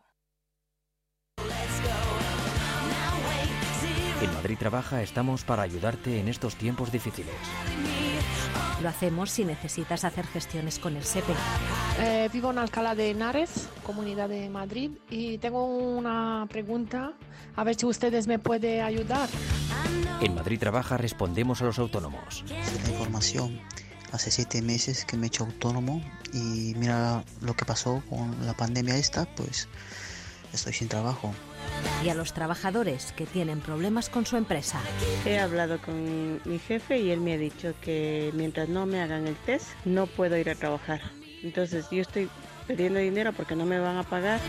[4.21, 7.33] En Madrid Trabaja estamos para ayudarte en estos tiempos difíciles.
[8.79, 11.33] Lo hacemos si necesitas hacer gestiones con el SEPE.
[11.99, 17.13] Eh, vivo en Alcalá de Henares, Comunidad de Madrid, y tengo una pregunta,
[17.55, 19.27] a ver si ustedes me pueden ayudar.
[20.21, 22.43] En Madrid Trabaja respondemos a los autónomos.
[22.47, 23.59] La información.
[24.11, 26.03] Hace siete meses que me he hecho autónomo
[26.33, 29.69] y mira lo que pasó con la pandemia esta, pues
[30.53, 31.33] estoy sin trabajo
[32.03, 34.81] y a los trabajadores que tienen problemas con su empresa.
[35.25, 39.27] He hablado con mi jefe y él me ha dicho que mientras no me hagan
[39.27, 41.01] el test no puedo ir a trabajar.
[41.43, 42.29] Entonces yo estoy
[42.67, 44.39] perdiendo dinero porque no me van a pagar.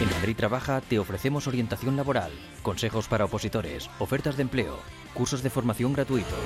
[0.00, 2.30] En Madrid Trabaja te ofrecemos orientación laboral,
[2.62, 4.78] consejos para opositores, ofertas de empleo,
[5.14, 6.38] cursos de formación gratuitos.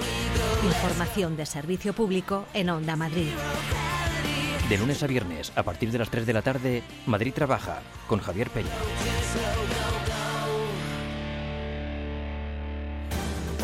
[0.65, 3.33] Información de servicio público en Onda Madrid.
[4.71, 8.21] De lunes a viernes, a partir de las 3 de la tarde, Madrid Trabaja, con
[8.21, 8.71] Javier Peña.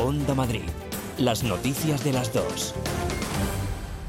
[0.00, 0.64] Onda Madrid.
[1.16, 2.74] Las noticias de las dos.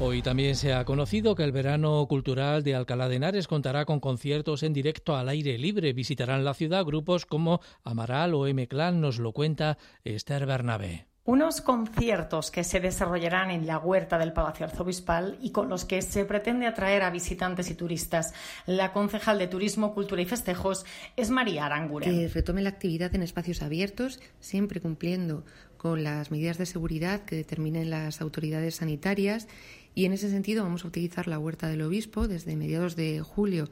[0.00, 4.00] Hoy también se ha conocido que el verano cultural de Alcalá de Henares contará con
[4.00, 5.92] conciertos en directo al aire libre.
[5.92, 11.06] Visitarán la ciudad grupos como Amaral o M-Clan, nos lo cuenta Esther Bernabé.
[11.28, 16.00] Unos conciertos que se desarrollarán en la huerta del Palacio Arzobispal y con los que
[16.00, 18.32] se pretende atraer a visitantes y turistas.
[18.64, 20.86] La concejal de Turismo, Cultura y Festejos
[21.16, 22.10] es María Aranguren.
[22.10, 25.44] Que retome la actividad en espacios abiertos, siempre cumpliendo
[25.76, 29.48] con las medidas de seguridad que determinen las autoridades sanitarias
[29.94, 33.68] y en ese sentido vamos a utilizar la huerta del obispo desde mediados de julio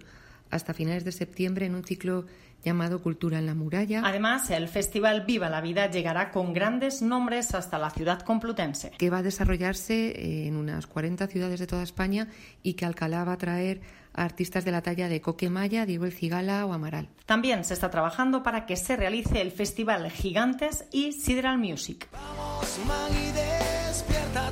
[0.50, 2.26] hasta finales de septiembre en un ciclo
[2.64, 4.02] llamado Cultura en la Muralla.
[4.04, 8.90] Además, el Festival Viva la Vida llegará con grandes nombres hasta la ciudad complutense.
[8.98, 12.28] Que va a desarrollarse en unas 40 ciudades de toda España
[12.62, 13.80] y que Alcalá va a traer
[14.14, 17.09] a artistas de la talla de Coque Maya, Diego El Cigala o Amaral.
[17.26, 22.09] También se está trabajando para que se realice el Festival Gigantes y Sideral Music.
[22.12, 24.50] Vamos, man, y despierta,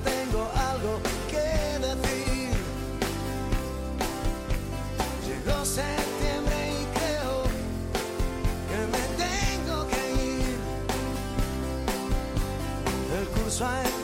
[5.74, 7.42] Sentíme y creo
[8.68, 10.58] que me tengo que ir.
[13.18, 14.03] El curso es.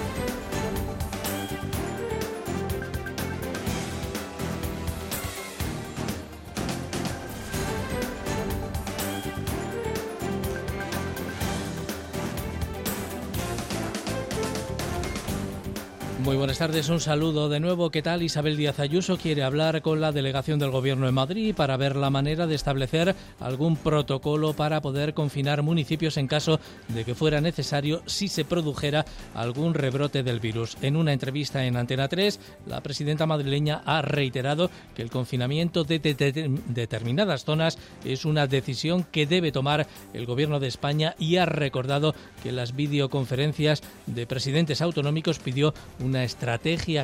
[16.67, 17.89] Tardes, un saludo de nuevo.
[17.89, 18.21] ¿Qué tal?
[18.21, 22.11] Isabel Díaz Ayuso quiere hablar con la delegación del Gobierno en Madrid para ver la
[22.11, 28.03] manera de establecer algún protocolo para poder confinar municipios en caso de que fuera necesario
[28.05, 30.77] si se produjera algún rebrote del virus.
[30.83, 35.97] En una entrevista en Antena 3, la presidenta madrileña ha reiterado que el confinamiento de,
[35.97, 41.37] de- de- determinadas zonas es una decisión que debe tomar el Gobierno de España y
[41.37, 46.50] ha recordado que las videoconferencias de presidentes autonómicos pidió una estrategia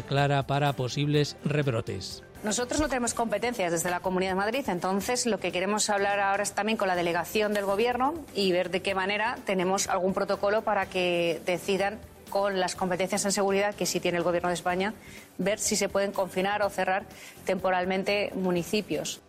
[0.08, 2.24] clara para posibles rebrotes.
[2.44, 6.44] Nosotros no tenemos competencias desde la Comunidad de Madrid, entonces lo que queremos hablar ahora
[6.44, 10.62] es también con la delegación del Gobierno y ver de qué manera tenemos algún protocolo
[10.62, 14.94] para que decidan con las competencias en seguridad que sí tiene el Gobierno de España,
[15.38, 17.06] ver si se pueden confinar o cerrar
[17.46, 19.22] temporalmente municipios.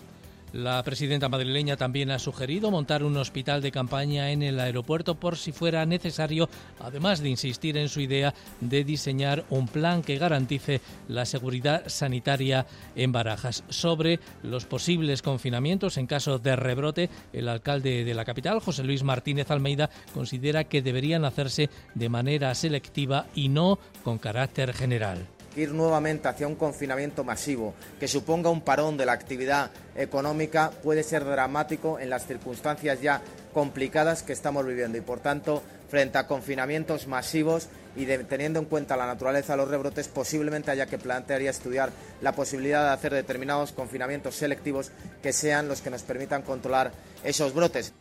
[0.52, 5.37] La presidenta madrileña también ha sugerido montar un hospital de campaña en el aeropuerto por
[5.37, 6.48] si fuera necesario,
[6.80, 12.66] además de insistir en su idea de diseñar un plan que garantice la seguridad sanitaria
[12.96, 13.62] en Barajas.
[13.68, 19.02] Sobre los posibles confinamientos en caso de rebrote, el alcalde de la capital, José Luis
[19.02, 25.28] Martínez Almeida, considera que deberían hacerse de manera selectiva y no con carácter general
[25.59, 31.03] ir nuevamente hacia un confinamiento masivo que suponga un parón de la actividad económica puede
[31.03, 33.21] ser dramático en las circunstancias ya
[33.53, 38.97] complicadas que estamos viviendo y por tanto frente a confinamientos masivos y teniendo en cuenta
[38.97, 41.90] la naturaleza de los rebrotes posiblemente haya que plantear y estudiar
[42.21, 44.92] la posibilidad de hacer determinados confinamientos selectivos
[45.23, 46.92] que sean los que nos permitan controlar
[47.25, 47.92] esos brotes.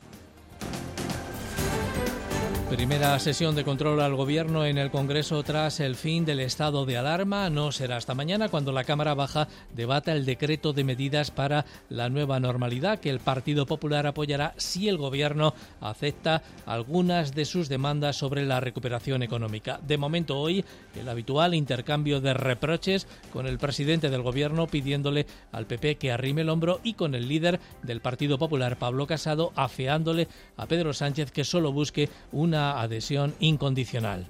[2.70, 6.98] Primera sesión de control al Gobierno en el Congreso tras el fin del estado de
[6.98, 7.50] alarma.
[7.50, 12.10] No será hasta mañana cuando la Cámara Baja debata el decreto de medidas para la
[12.10, 18.18] nueva normalidad que el Partido Popular apoyará si el Gobierno acepta algunas de sus demandas
[18.18, 19.80] sobre la recuperación económica.
[19.88, 20.66] De momento hoy,
[21.00, 26.42] el habitual intercambio de reproches con el presidente del Gobierno pidiéndole al PP que arrime
[26.42, 30.28] el hombro y con el líder del Partido Popular, Pablo Casado, afeándole
[30.58, 34.28] a Pedro Sánchez que solo busque una adhesión incondicional.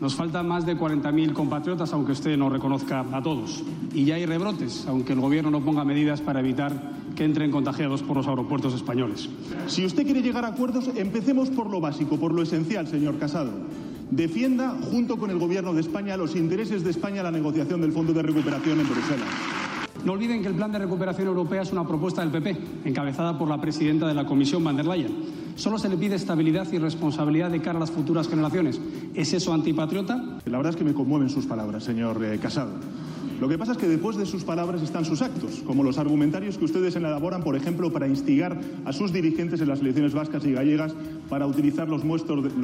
[0.00, 3.62] Nos faltan más de 40.000 compatriotas, aunque usted no reconozca a todos.
[3.92, 6.72] Y ya hay rebrotes, aunque el Gobierno no ponga medidas para evitar
[7.14, 9.28] que entren contagiados por los aeropuertos españoles.
[9.68, 13.52] Si usted quiere llegar a acuerdos, empecemos por lo básico, por lo esencial, señor Casado.
[14.10, 17.92] Defienda, junto con el Gobierno de España, los intereses de España en la negociación del
[17.92, 19.28] Fondo de Recuperación en Bruselas.
[20.04, 23.48] No olviden que el Plan de Recuperación Europea es una propuesta del PP, encabezada por
[23.48, 25.41] la presidenta de la Comisión, van der Leyen.
[25.56, 28.80] Solo se le pide estabilidad y responsabilidad de cara a las futuras generaciones.
[29.14, 30.16] ¿Es eso antipatriota?
[30.46, 32.72] La verdad es que me conmueven sus palabras, señor eh, Casado.
[33.40, 36.58] Lo que pasa es que después de sus palabras están sus actos, como los argumentarios
[36.58, 40.52] que ustedes elaboran, por ejemplo, para instigar a sus dirigentes en las elecciones vascas y
[40.52, 40.94] gallegas
[41.28, 42.04] para utilizar de, los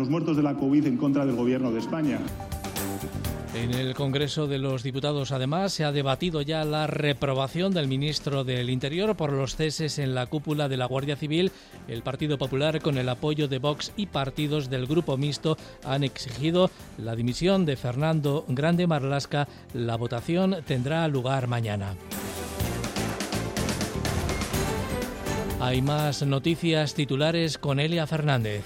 [0.09, 2.21] muertos de la COVID en contra del Gobierno de España.
[3.61, 8.45] En el Congreso de los Diputados, además, se ha debatido ya la reprobación del ministro
[8.45, 11.51] del Interior por los ceses en la cúpula de la Guardia Civil.
[11.89, 16.71] El Partido Popular, con el apoyo de Vox y partidos del Grupo Mixto, han exigido
[16.99, 19.49] la dimisión de Fernando Grande Marlasca.
[19.75, 21.97] La votación tendrá lugar mañana.
[25.61, 28.65] Hay más noticias titulares con Elia Fernández.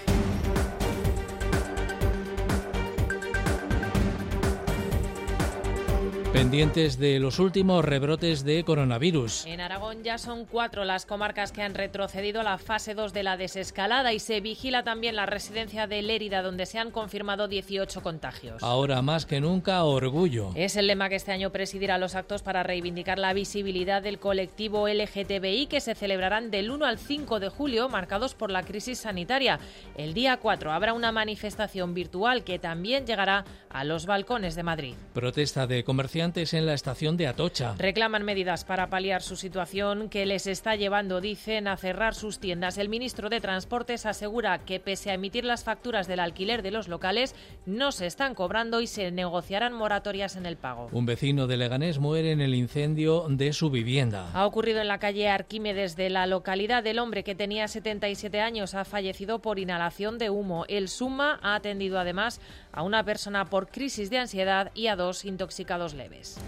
[6.43, 9.47] Pendientes de los últimos rebrotes de coronavirus.
[9.47, 13.23] En Aragón ya son cuatro las comarcas que han retrocedido a la fase 2 de
[13.23, 18.03] la desescalada y se vigila también la residencia de Lérida, donde se han confirmado 18
[18.03, 18.61] contagios.
[18.61, 20.51] Ahora más que nunca, orgullo.
[20.57, 24.89] Es el lema que este año presidirá los actos para reivindicar la visibilidad del colectivo
[24.89, 29.61] LGTBI que se celebrarán del 1 al 5 de julio, marcados por la crisis sanitaria.
[29.97, 34.95] El día 4 habrá una manifestación virtual que también llegará a los balcones de Madrid.
[35.13, 37.75] Protesta de comerciantes en la estación de Atocha.
[37.77, 42.79] Reclaman medidas para paliar su situación que les está llevando, dicen, a cerrar sus tiendas.
[42.79, 46.89] El ministro de Transportes asegura que pese a emitir las facturas del alquiler de los
[46.89, 47.35] locales,
[47.67, 50.89] no se están cobrando y se negociarán moratorias en el pago.
[50.93, 54.31] Un vecino de Leganés muere en el incendio de su vivienda.
[54.33, 56.87] Ha ocurrido en la calle Arquímedes de la localidad.
[56.87, 60.65] El hombre que tenía 77 años ha fallecido por inhalación de humo.
[60.69, 62.41] El Suma ha atendido además
[62.73, 66.39] a una persona por crisis de ansiedad y a dos intoxicados leves.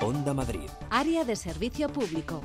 [0.00, 0.70] Onda Madrid.
[0.90, 2.40] Área de servicio público.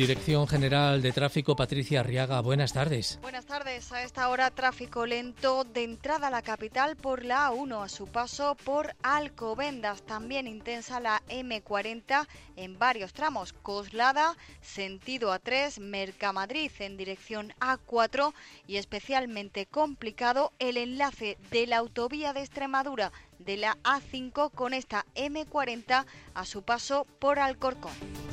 [0.00, 2.40] Dirección General de Tráfico, Patricia Arriaga.
[2.40, 3.18] Buenas tardes.
[3.20, 3.92] Buenas tardes.
[3.92, 8.06] A esta hora, tráfico lento de entrada a la capital por la A1, a su
[8.06, 10.00] paso por Alcobendas.
[10.00, 12.26] También intensa la M40
[12.56, 13.52] en varios tramos.
[13.52, 18.32] Coslada, sentido A3, Mercamadrid en dirección A4
[18.66, 25.04] y especialmente complicado el enlace de la autovía de Extremadura de la A5 con esta
[25.14, 28.29] M40 a su paso por Alcorcón.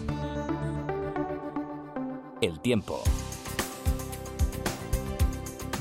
[2.41, 3.01] El tiempo.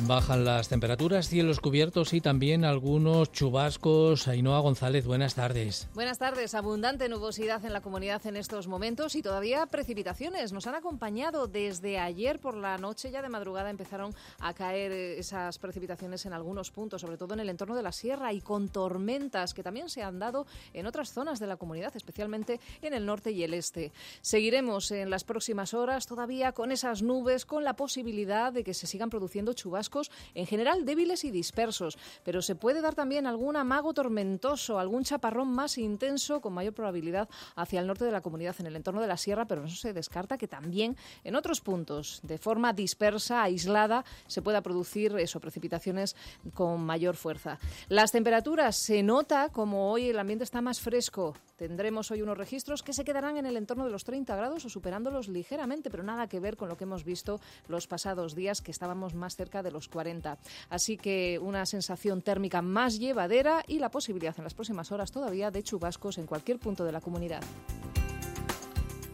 [0.07, 4.29] Bajan las temperaturas, cielos cubiertos y también algunos chubascos.
[4.29, 5.89] Ainhoa González, buenas tardes.
[5.95, 6.55] Buenas tardes.
[6.55, 10.53] Abundante nubosidad en la comunidad en estos momentos y todavía precipitaciones.
[10.53, 15.19] Nos han acompañado desde ayer por la noche, ya de madrugada empezaron a caer eh,
[15.19, 18.69] esas precipitaciones en algunos puntos, sobre todo en el entorno de la sierra y con
[18.69, 23.07] tormentas que también se han dado en otras zonas de la comunidad, especialmente en el
[23.07, 23.91] norte y el este.
[24.21, 28.87] Seguiremos en las próximas horas todavía con esas nubes, con la posibilidad de que se
[28.87, 29.96] sigan produciendo chubascos
[30.35, 35.49] en general débiles y dispersos, pero se puede dar también algún amago tormentoso, algún chaparrón
[35.49, 39.07] más intenso con mayor probabilidad hacia el norte de la comunidad en el entorno de
[39.07, 44.05] la sierra, pero no se descarta que también en otros puntos, de forma dispersa, aislada,
[44.27, 46.17] se pueda producir eso, precipitaciones
[46.55, 47.59] con mayor fuerza.
[47.89, 51.35] Las temperaturas se nota como hoy el ambiente está más fresco.
[51.57, 54.69] Tendremos hoy unos registros que se quedarán en el entorno de los 30 grados o
[54.69, 58.71] superándolos ligeramente, pero nada que ver con lo que hemos visto los pasados días que
[58.71, 60.39] estábamos más cerca de los 40.
[60.71, 65.51] Así que una sensación térmica más llevadera y la posibilidad en las próximas horas todavía
[65.51, 67.43] de chubascos en cualquier punto de la comunidad.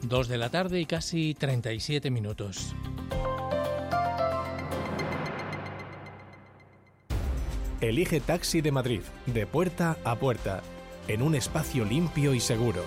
[0.03, 2.75] Dos de la tarde y casi 37 minutos.
[7.81, 10.63] Elige Taxi de Madrid, de puerta a puerta,
[11.09, 12.85] en un espacio limpio y seguro.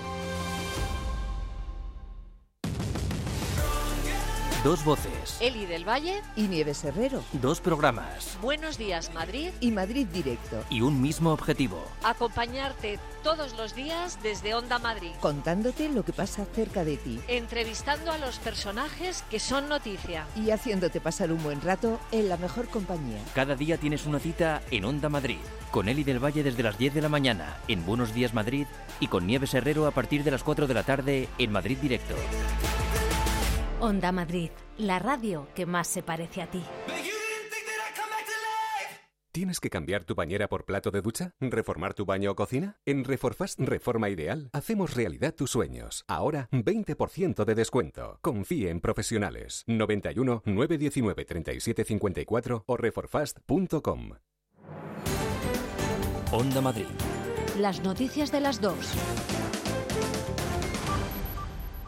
[4.66, 5.38] Dos voces.
[5.41, 7.24] Eli del Valle y Nieves Herrero.
[7.34, 8.36] Dos programas.
[8.41, 10.63] Buenos días Madrid y Madrid Directo.
[10.72, 11.86] Y un mismo objetivo.
[12.03, 15.11] Acompañarte todos los días desde Onda Madrid.
[15.20, 17.20] Contándote lo que pasa cerca de ti.
[17.28, 20.26] Entrevistando a los personajes que son noticia.
[20.36, 23.22] Y haciéndote pasar un buen rato en la mejor compañía.
[23.36, 25.38] Cada día tienes una cita en Onda Madrid.
[25.70, 28.66] Con Eli del Valle desde las 10 de la mañana en Buenos Días Madrid
[28.99, 32.16] y con Nieves Herrero a partir de las 4 de la tarde en Madrid Directo.
[33.86, 36.63] Onda Madrid, la radio que más se parece a ti.
[39.31, 41.36] ¿Tienes que cambiar tu bañera por plato de ducha?
[41.39, 42.79] ¿Reformar tu baño o cocina?
[42.88, 46.03] En Reforfast Reforma Ideal hacemos realidad tus sueños.
[46.07, 48.17] Ahora 20% de descuento.
[48.23, 49.63] Confíe en profesionales.
[49.67, 54.13] 91 919 3754 o reforfast.com.
[56.31, 56.88] Onda Madrid.
[57.59, 58.95] Las noticias de las dos.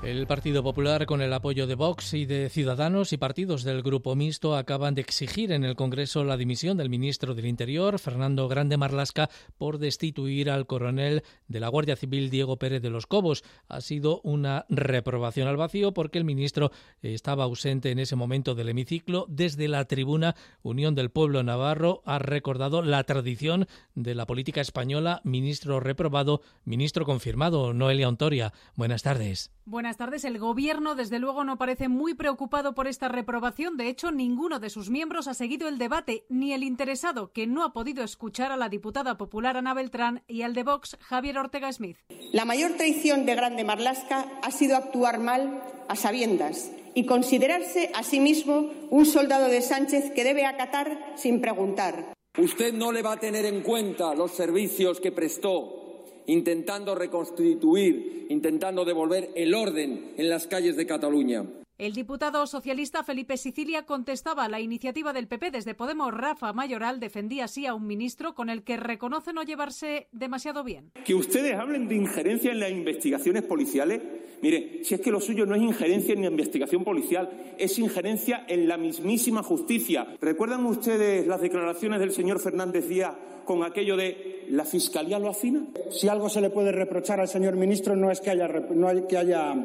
[0.08, 4.16] El Partido Popular, con el apoyo de Vox y de Ciudadanos y partidos del Grupo
[4.16, 8.78] Mixto, acaban de exigir en el Congreso la dimisión del ministro del Interior, Fernando Grande
[8.78, 13.44] Marlasca, por destituir al coronel de la Guardia Civil, Diego Pérez de los Cobos.
[13.68, 18.70] Ha sido una reprobación al vacío porque el ministro estaba ausente en ese momento del
[18.70, 19.26] hemiciclo.
[19.28, 25.20] Desde la tribuna, Unión del Pueblo Navarro ha recordado la tradición de la política española,
[25.26, 27.74] ministro reprobado, ministro confirmado.
[27.74, 29.52] Noelia Ontoria, buenas tardes.
[29.70, 30.24] Buenas tardes.
[30.24, 33.76] El Gobierno, desde luego, no parece muy preocupado por esta reprobación.
[33.76, 37.66] De hecho, ninguno de sus miembros ha seguido el debate, ni el interesado, que no
[37.66, 41.70] ha podido escuchar a la diputada popular Ana Beltrán y al de Vox, Javier Ortega
[41.74, 41.98] Smith.
[42.32, 48.04] La mayor traición de Grande Marlasca ha sido actuar mal a sabiendas y considerarse a
[48.04, 52.14] sí mismo un soldado de Sánchez que debe acatar sin preguntar.
[52.38, 55.87] Usted no le va a tener en cuenta los servicios que prestó
[56.28, 61.44] intentando reconstituir, intentando devolver el orden en las calles de Cataluña.
[61.78, 66.12] El diputado socialista Felipe Sicilia contestaba a la iniciativa del PP desde Podemos.
[66.12, 70.92] Rafa Mayoral defendía así a un ministro con el que reconoce no llevarse demasiado bien.
[71.06, 74.02] Que ustedes hablen de injerencia en las investigaciones policiales.
[74.42, 78.44] Mire, si es que lo suyo no es injerencia en la investigación policial, es injerencia
[78.48, 80.18] en la mismísima justicia.
[80.20, 83.14] ¿Recuerdan ustedes las declaraciones del señor Fernández Díaz
[83.46, 85.66] con aquello de la fiscalía lo afina?
[85.92, 89.04] Si algo se le puede reprochar al señor ministro no es que haya, no hay,
[89.08, 89.56] que haya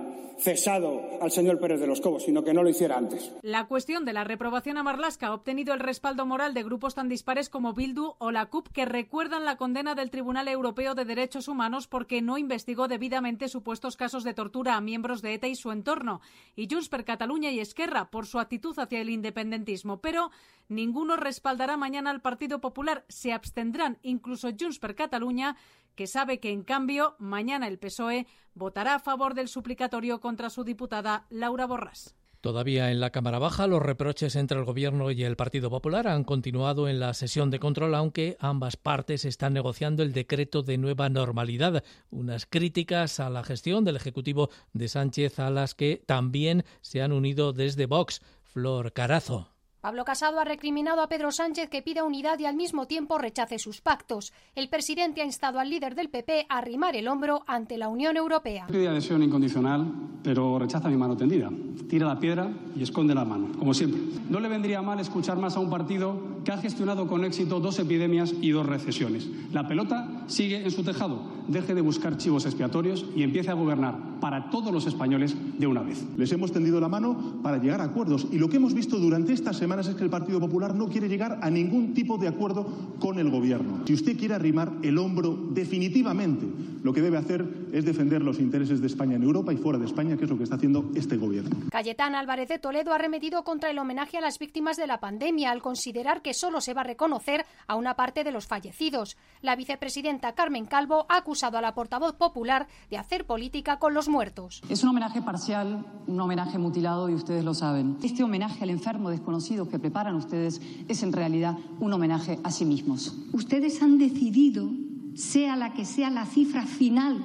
[0.42, 3.32] cesado al señor Pérez de los Cobos, sino que no lo hiciera antes.
[3.42, 7.08] La cuestión de la reprobación a Marlasca ha obtenido el respaldo moral de grupos tan
[7.08, 11.48] dispares como Bildu o la CUP que recuerdan la condena del Tribunal Europeo de Derechos
[11.48, 15.70] Humanos porque no investigó debidamente supuestos casos de tortura a miembros de ETA y su
[15.70, 16.20] entorno,
[16.56, 20.00] y Junts per Cataluña y Esquerra por su actitud hacia el independentismo.
[20.00, 20.30] Pero
[20.68, 23.04] ninguno respaldará mañana al Partido Popular.
[23.08, 25.56] Se abstendrán incluso Junts per Cataluña
[25.94, 30.64] que sabe que, en cambio, mañana el PSOE votará a favor del suplicatorio contra su
[30.64, 32.14] diputada Laura Borràs.
[32.42, 36.24] Todavía en la Cámara Baja, los reproches entre el Gobierno y el Partido Popular han
[36.24, 41.08] continuado en la sesión de control, aunque ambas partes están negociando el decreto de nueva
[41.08, 41.84] normalidad.
[42.10, 47.12] Unas críticas a la gestión del Ejecutivo de Sánchez, a las que también se han
[47.12, 48.20] unido desde Vox.
[48.42, 49.51] Flor Carazo.
[49.82, 53.58] Pablo Casado ha recriminado a Pedro Sánchez que pida unidad y al mismo tiempo rechace
[53.58, 54.32] sus pactos.
[54.54, 58.16] El presidente ha instado al líder del PP a arrimar el hombro ante la Unión
[58.16, 58.68] Europea.
[58.68, 59.84] Pide adhesión incondicional,
[60.22, 61.50] pero rechaza mi mano tendida.
[61.90, 64.00] Tira la piedra y esconde la mano, como siempre.
[64.30, 67.80] No le vendría mal escuchar más a un partido que ha gestionado con éxito dos
[67.80, 69.28] epidemias y dos recesiones.
[69.50, 71.42] La pelota sigue en su tejado.
[71.48, 75.82] Deje de buscar chivos expiatorios y empiece a gobernar para todos los españoles de una
[75.82, 76.04] vez.
[76.16, 79.32] Les hemos tendido la mano para llegar a acuerdos y lo que hemos visto durante
[79.32, 82.66] esta semana es que el Partido Popular no quiere llegar a ningún tipo de acuerdo
[83.00, 83.82] con el Gobierno.
[83.86, 86.46] Si usted quiere arrimar el hombro definitivamente,
[86.82, 89.86] lo que debe hacer es defender los intereses de España en Europa y fuera de
[89.86, 91.56] España, que es lo que está haciendo este Gobierno.
[91.70, 95.50] Cayetán Álvarez de Toledo ha remetido contra el homenaje a las víctimas de la pandemia
[95.50, 99.16] al considerar que solo se va a reconocer a una parte de los fallecidos.
[99.40, 104.08] La vicepresidenta Carmen Calvo ha acusado a la portavoz popular de hacer política con los
[104.08, 104.60] muertos.
[104.68, 107.96] Es un homenaje parcial, un homenaje mutilado y ustedes lo saben.
[108.02, 112.64] Este homenaje al enfermo desconocido que preparan ustedes es en realidad un homenaje a sí
[112.64, 113.16] mismos.
[113.32, 114.70] Ustedes han decidido,
[115.14, 117.22] sea la que sea la cifra final,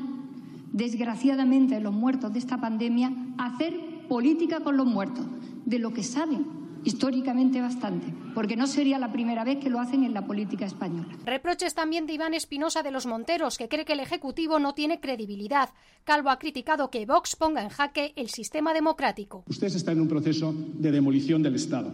[0.71, 3.73] desgraciadamente, de los muertos de esta pandemia, hacer
[4.07, 5.25] política con los muertos,
[5.65, 6.57] de lo que saben
[6.87, 11.09] históricamente bastante, porque no sería la primera vez que lo hacen en la política española.
[11.25, 15.01] Reproches también de Iván Espinosa de los Monteros, que cree que el Ejecutivo no tiene
[15.01, 15.69] credibilidad.
[16.05, 19.43] Calvo ha criticado que Vox ponga en jaque el sistema democrático.
[19.49, 21.91] Usted está en un proceso de demolición del Estado.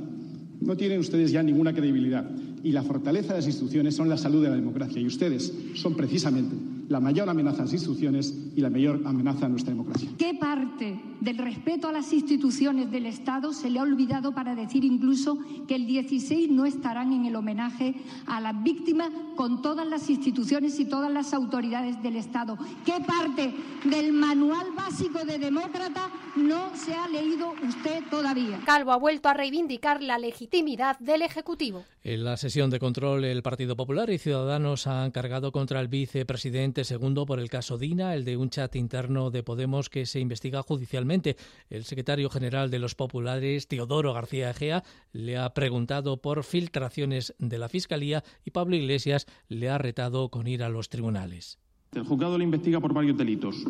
[0.65, 2.25] No tienen ustedes ya ninguna credibilidad
[2.63, 5.95] y la fortaleza de las instituciones son la salud de la democracia y ustedes son
[5.95, 6.55] precisamente
[6.89, 10.09] la mayor amenaza a las instituciones y la mayor amenaza a nuestra democracia.
[10.17, 14.83] ¿Qué parte del respeto a las instituciones del Estado se le ha olvidado para decir
[14.83, 17.95] incluso que el 16 no estarán en el homenaje
[18.27, 22.57] a las víctimas con todas las instituciones y todas las autoridades del Estado?
[22.85, 23.53] ¿Qué parte
[23.85, 28.59] del manual básico de demócrata no se ha leído usted todavía?
[28.65, 31.85] Calvo ha vuelto a reivindicar la legitimidad del Ejecutivo.
[32.03, 36.83] En la sesión de control, el Partido Popular y Ciudadanos han cargado contra el vicepresidente
[36.83, 40.61] segundo por el caso Dina, el de un chat interno de Podemos que se investiga
[40.61, 41.35] judicialmente.
[41.71, 44.83] El secretario general de los populares, Teodoro García Egea,
[45.13, 50.45] le ha preguntado por filtraciones de la Fiscalía y Pablo Iglesias le ha retado con
[50.45, 51.57] ir a los tribunales.
[51.95, 53.63] El juzgado le investiga por varios delitos.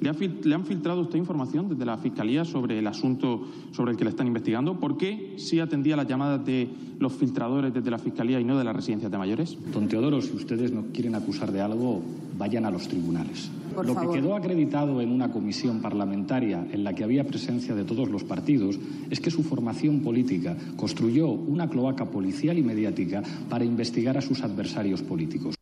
[0.00, 3.92] ¿Le, ha fil- le han filtrado usted información desde la Fiscalía sobre el asunto sobre
[3.92, 4.78] el que le están investigando?
[4.78, 6.68] ¿Por qué sí atendía las llamadas de
[6.98, 9.56] los filtradores desde la Fiscalía y no de las residencias de mayores?
[9.72, 12.02] Don Teodoro, si ustedes no quieren acusar de algo,
[12.36, 13.50] vayan a los tribunales.
[13.74, 14.12] Por Lo favor.
[14.14, 18.24] que quedó acreditado en una comisión parlamentaria en la que había presencia de todos los
[18.24, 18.78] partidos
[19.10, 24.42] es que su formación política construyó una cloaca policial y mediática para investigar a sus
[24.42, 25.54] adversarios políticos.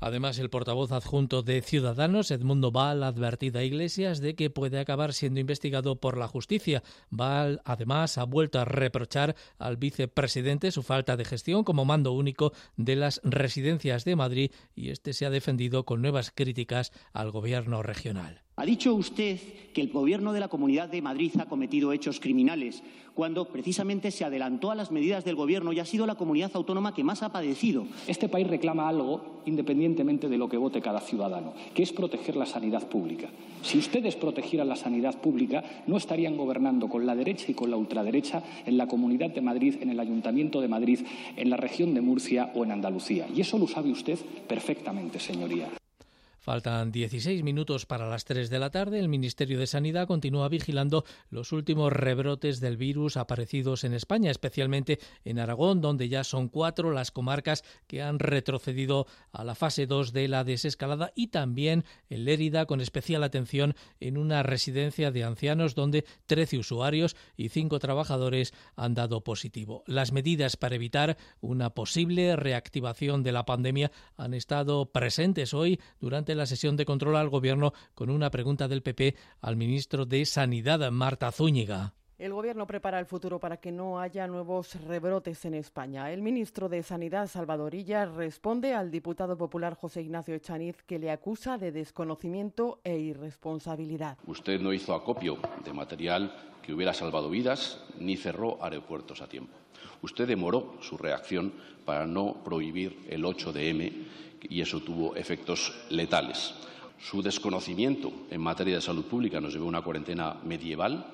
[0.00, 4.78] Además, el portavoz adjunto de Ciudadanos, Edmundo Val, ha advertido a Iglesias de que puede
[4.78, 6.82] acabar siendo investigado por la justicia.
[7.10, 12.52] Val, además, ha vuelto a reprochar al vicepresidente su falta de gestión como mando único
[12.76, 17.82] de las residencias de Madrid y este se ha defendido con nuevas críticas al gobierno
[17.82, 18.47] regional.
[18.58, 19.38] Ha dicho usted
[19.72, 22.82] que el Gobierno de la Comunidad de Madrid ha cometido hechos criminales,
[23.14, 26.92] cuando precisamente se adelantó a las medidas del Gobierno y ha sido la comunidad autónoma
[26.92, 27.86] que más ha padecido.
[28.08, 32.46] Este país reclama algo independientemente de lo que vote cada ciudadano, que es proteger la
[32.46, 33.28] sanidad pública.
[33.62, 37.76] Si ustedes protegieran la sanidad pública, no estarían gobernando con la derecha y con la
[37.76, 41.06] ultraderecha en la Comunidad de Madrid, en el Ayuntamiento de Madrid,
[41.36, 43.28] en la región de Murcia o en Andalucía.
[43.32, 45.77] Y eso lo sabe usted perfectamente, señoría.
[46.48, 48.98] Faltan 16 minutos para las 3 de la tarde.
[48.98, 54.98] El Ministerio de Sanidad continúa vigilando los últimos rebrotes del virus aparecidos en España, especialmente
[55.26, 60.14] en Aragón, donde ya son cuatro las comarcas que han retrocedido a la fase 2
[60.14, 65.74] de la desescalada y también en Lérida, con especial atención en una residencia de ancianos
[65.74, 69.84] donde 13 usuarios y 5 trabajadores han dado positivo.
[69.86, 76.37] Las medidas para evitar una posible reactivación de la pandemia han estado presentes hoy durante
[76.38, 80.90] la sesión de control al Gobierno con una pregunta del PP al ministro de Sanidad,
[80.90, 81.94] Marta Zúñiga.
[82.18, 86.10] El Gobierno prepara el futuro para que no haya nuevos rebrotes en España.
[86.10, 91.12] El ministro de Sanidad, Salvador Illa, responde al diputado popular José Ignacio Echaniz, que le
[91.12, 94.18] acusa de desconocimiento e irresponsabilidad.
[94.26, 99.56] Usted no hizo acopio de material que hubiera salvado vidas ni cerró aeropuertos a tiempo.
[100.02, 101.52] Usted demoró su reacción
[101.88, 103.92] para no prohibir el 8 de M
[104.42, 106.52] y eso tuvo efectos letales.
[107.00, 111.06] Su desconocimiento en materia de salud pública nos llevó a una cuarentena medieval,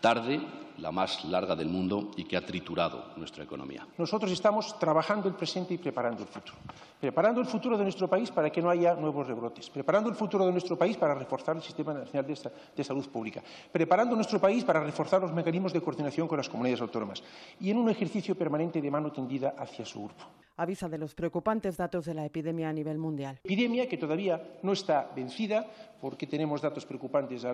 [0.00, 0.40] tarde,
[0.78, 3.86] la más larga del mundo y que ha triturado nuestra economía.
[3.98, 6.58] Nosotros estamos trabajando el presente y preparando el futuro.
[7.00, 9.70] Preparando el futuro de nuestro país para que no haya nuevos rebrotes.
[9.70, 13.42] Preparando el futuro de nuestro país para reforzar el Sistema Nacional de, de Salud Pública.
[13.70, 17.22] Preparando nuestro país para reforzar los mecanismos de coordinación con las comunidades autónomas.
[17.60, 20.24] Y en un ejercicio permanente de mano tendida hacia su grupo
[20.58, 23.38] avisa de los preocupantes datos de la epidemia a nivel mundial.
[23.44, 25.64] Epidemia que todavía no está vencida
[26.00, 27.52] porque tenemos datos preocupantes a,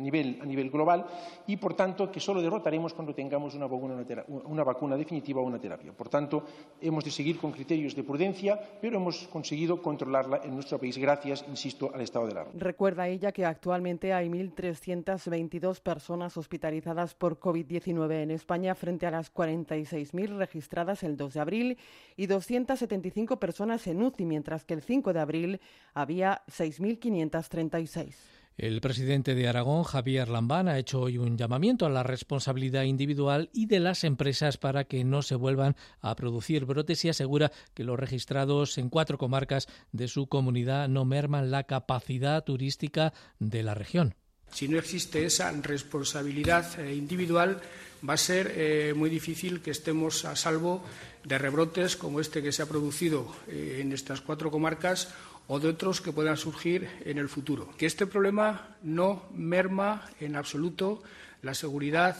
[0.00, 1.06] nivel, a nivel, global
[1.46, 5.58] y, por tanto, que solo derrotaremos cuando tengamos una vacuna, una vacuna definitiva o una
[5.58, 5.94] terapia.
[5.96, 6.44] Por tanto,
[6.78, 11.42] hemos de seguir con criterios de prudencia, pero hemos conseguido controlarla en nuestro país gracias,
[11.48, 12.52] insisto, al estado de alarma.
[12.54, 19.32] Recuerda ella que actualmente hay 1.322 personas hospitalizadas por COVID-19 en España frente a las
[19.32, 21.78] 46.000 registradas el 2 de abril
[22.14, 25.60] y 275 personas en UCI, mientras que el 5 de abril
[25.94, 28.33] había 6.536.
[28.56, 33.50] El presidente de Aragón, Javier Lambán, ha hecho hoy un llamamiento a la responsabilidad individual
[33.52, 37.82] y de las empresas para que no se vuelvan a producir brotes y asegura que
[37.82, 43.74] los registrados en cuatro comarcas de su comunidad no merman la capacidad turística de la
[43.74, 44.14] región.
[44.52, 47.60] Si no existe esa responsabilidad eh, individual,
[48.08, 50.84] va a ser eh, muy difícil que estemos a salvo
[51.24, 55.08] de rebrotes como este que se ha producido eh, en estas cuatro comarcas
[55.48, 57.70] o de otros que puedan surgir en el futuro.
[57.76, 61.02] Que este problema no merma en absoluto
[61.42, 62.16] la seguridad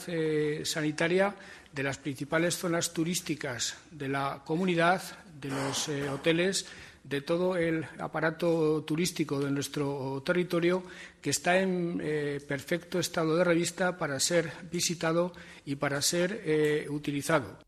[0.65, 1.35] sanitaria
[1.73, 5.01] de las principales zonas turísticas de la comunidad,
[5.41, 6.67] de los hoteles
[7.05, 10.83] de todo el aparato turístico de nuestro territorio
[11.21, 15.33] que está en eh, perfecto estado de revista para ser visitado
[15.67, 17.59] y para ser eh, utilizado.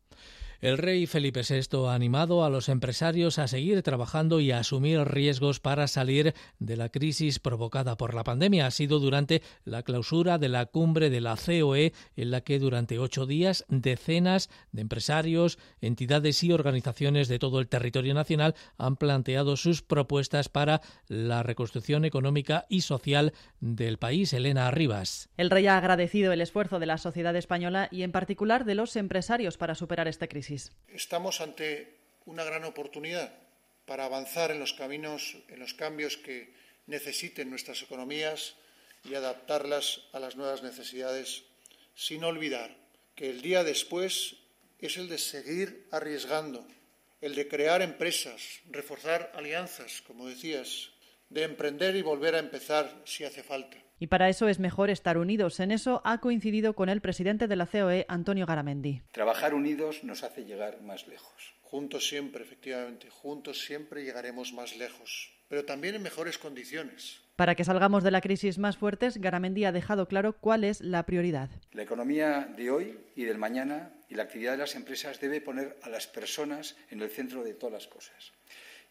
[0.59, 4.99] El rey Felipe VI ha animado a los empresarios a seguir trabajando y a asumir
[5.01, 8.65] riesgos para salir de la crisis provocada por la pandemia.
[8.65, 12.97] Ha sido durante la clausura de la cumbre de la COE, en la que durante
[12.97, 19.57] ocho días decenas de empresarios, entidades y organizaciones de todo el territorio nacional han planteado
[19.57, 24.33] sus propuestas para la reconstrucción económica y social del país.
[24.33, 25.29] Elena Arribas.
[25.37, 28.95] El rey ha agradecido el esfuerzo de la sociedad española y en particular de los
[28.95, 30.46] empresarios para superar esta crisis.
[30.87, 33.33] Estamos ante una gran oportunidad
[33.85, 36.53] para avanzar en los caminos, en los cambios que
[36.85, 38.55] necesiten nuestras economías
[39.03, 41.43] y adaptarlas a las nuevas necesidades,
[41.95, 42.75] sin olvidar
[43.15, 44.35] que el día después
[44.79, 46.65] es el de seguir arriesgando,
[47.19, 50.91] el de crear empresas, reforzar alianzas, como decías,
[51.29, 53.77] de emprender y volver a empezar si hace falta.
[53.99, 55.59] Y para eso es mejor estar unidos.
[55.59, 59.01] En eso ha coincidido con el presidente de la COE, Antonio Garamendi.
[59.11, 61.55] Trabajar unidos nos hace llegar más lejos.
[61.61, 67.21] Juntos siempre, efectivamente, juntos siempre llegaremos más lejos, pero también en mejores condiciones.
[67.35, 71.05] Para que salgamos de la crisis más fuertes, Garamendi ha dejado claro cuál es la
[71.05, 71.49] prioridad.
[71.71, 75.77] La economía de hoy y del mañana y la actividad de las empresas debe poner
[75.83, 78.33] a las personas en el centro de todas las cosas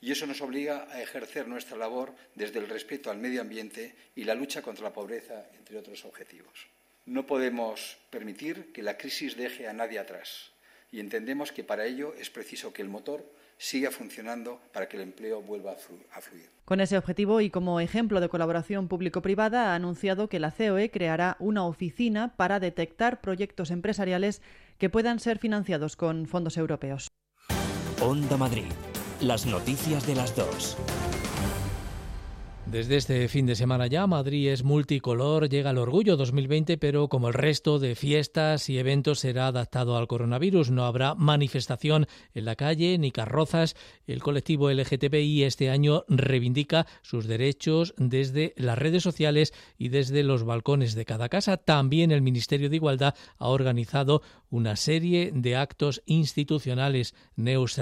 [0.00, 4.24] y eso nos obliga a ejercer nuestra labor desde el respeto al medio ambiente y
[4.24, 6.66] la lucha contra la pobreza, entre otros objetivos.
[7.06, 10.50] No podemos permitir que la crisis deje a nadie atrás
[10.90, 13.24] y entendemos que para ello es preciso que el motor
[13.58, 16.50] siga funcionando para que el empleo vuelva a fluir.
[16.64, 21.36] Con ese objetivo y como ejemplo de colaboración público-privada, ha anunciado que la COE creará
[21.38, 24.42] una oficina para detectar proyectos empresariales
[24.78, 27.08] que puedan ser financiados con fondos europeos.
[28.00, 28.66] Onda Madrid.
[29.20, 30.76] Las noticias de las dos.
[32.66, 37.28] Desde este fin de semana ya, Madrid es multicolor, llega el Orgullo 2020, pero como
[37.28, 40.70] el resto de fiestas y eventos será adaptado al coronavirus.
[40.70, 43.74] No habrá manifestación en la calle ni carrozas.
[44.06, 50.44] El colectivo LGTBI este año reivindica sus derechos desde las redes sociales y desde los
[50.44, 51.56] balcones de cada casa.
[51.56, 57.14] También el Ministerio de Igualdad ha organizado una serie de actos institucionales.
[57.36, 57.72] Neus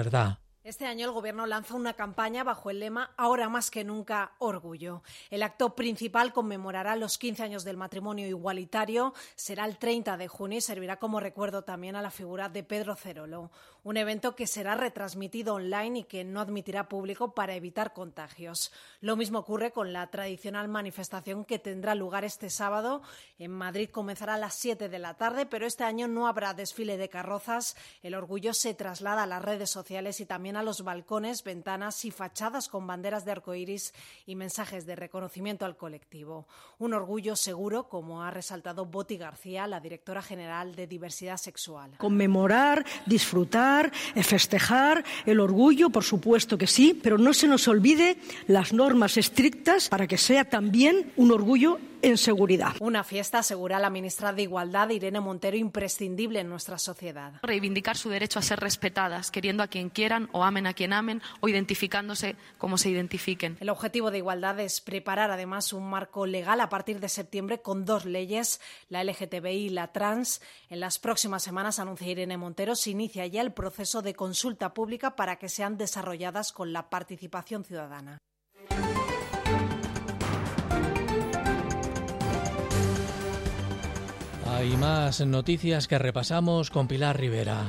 [0.65, 5.03] este año el Gobierno lanza una campaña bajo el lema Ahora más que nunca, orgullo.
[5.29, 9.13] El acto principal conmemorará los 15 años del matrimonio igualitario.
[9.35, 12.95] Será el 30 de junio y servirá como recuerdo también a la figura de Pedro
[12.95, 13.51] Cerolo.
[13.85, 18.71] Un evento que será retransmitido online y que no admitirá público para evitar contagios.
[18.99, 23.03] Lo mismo ocurre con la tradicional manifestación que tendrá lugar este sábado.
[23.37, 26.97] En Madrid comenzará a las 7 de la tarde, pero este año no habrá desfile
[26.97, 27.77] de carrozas.
[28.01, 32.09] El orgullo se traslada a las redes sociales y también a los balcones, ventanas y
[32.09, 33.93] fachadas con banderas de arcoíris
[34.25, 36.47] y mensajes de reconocimiento al colectivo.
[36.79, 41.91] Un orgullo seguro, como ha resaltado Boti García, la directora general de Diversidad Sexual.
[41.99, 43.74] Conmemorar, disfrutar,
[44.21, 48.17] festejar el orgullo, por supuesto que sí, pero no se nos olvide
[48.47, 52.73] las normas estrictas para que sea también un orgullo en seguridad.
[52.79, 57.33] Una fiesta, asegura la ministra de Igualdad, Irene Montero, imprescindible en nuestra sociedad.
[57.41, 61.23] Reivindicar su derecho a ser respetadas, queriendo a quien quieran o amen a quien amen
[61.39, 63.57] o identificándose como se identifiquen.
[63.59, 67.85] El objetivo de Igualdad es preparar además un marco legal a partir de septiembre con
[67.85, 70.41] dos leyes, la LGTBI y la trans.
[70.69, 75.15] En las próximas semanas, anuncia Irene Montero, se inicia ya el proceso de consulta pública
[75.15, 78.19] para que sean desarrolladas con la participación ciudadana.
[84.65, 87.65] Hay más noticias que repasamos con Pilar Rivera.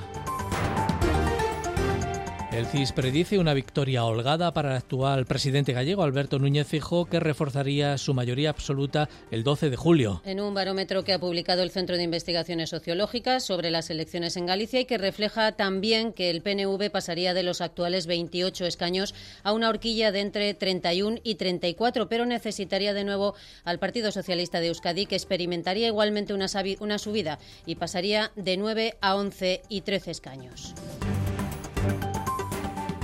[2.56, 7.20] El CIS predice una victoria holgada para el actual presidente gallego, Alberto Núñez Fijo, que
[7.20, 10.22] reforzaría su mayoría absoluta el 12 de julio.
[10.24, 14.46] En un barómetro que ha publicado el Centro de Investigaciones Sociológicas sobre las elecciones en
[14.46, 19.52] Galicia y que refleja también que el PNV pasaría de los actuales 28 escaños a
[19.52, 23.34] una horquilla de entre 31 y 34, pero necesitaría de nuevo
[23.64, 26.46] al Partido Socialista de Euskadi, que experimentaría igualmente una,
[26.80, 30.74] una subida y pasaría de 9 a 11 y 13 escaños.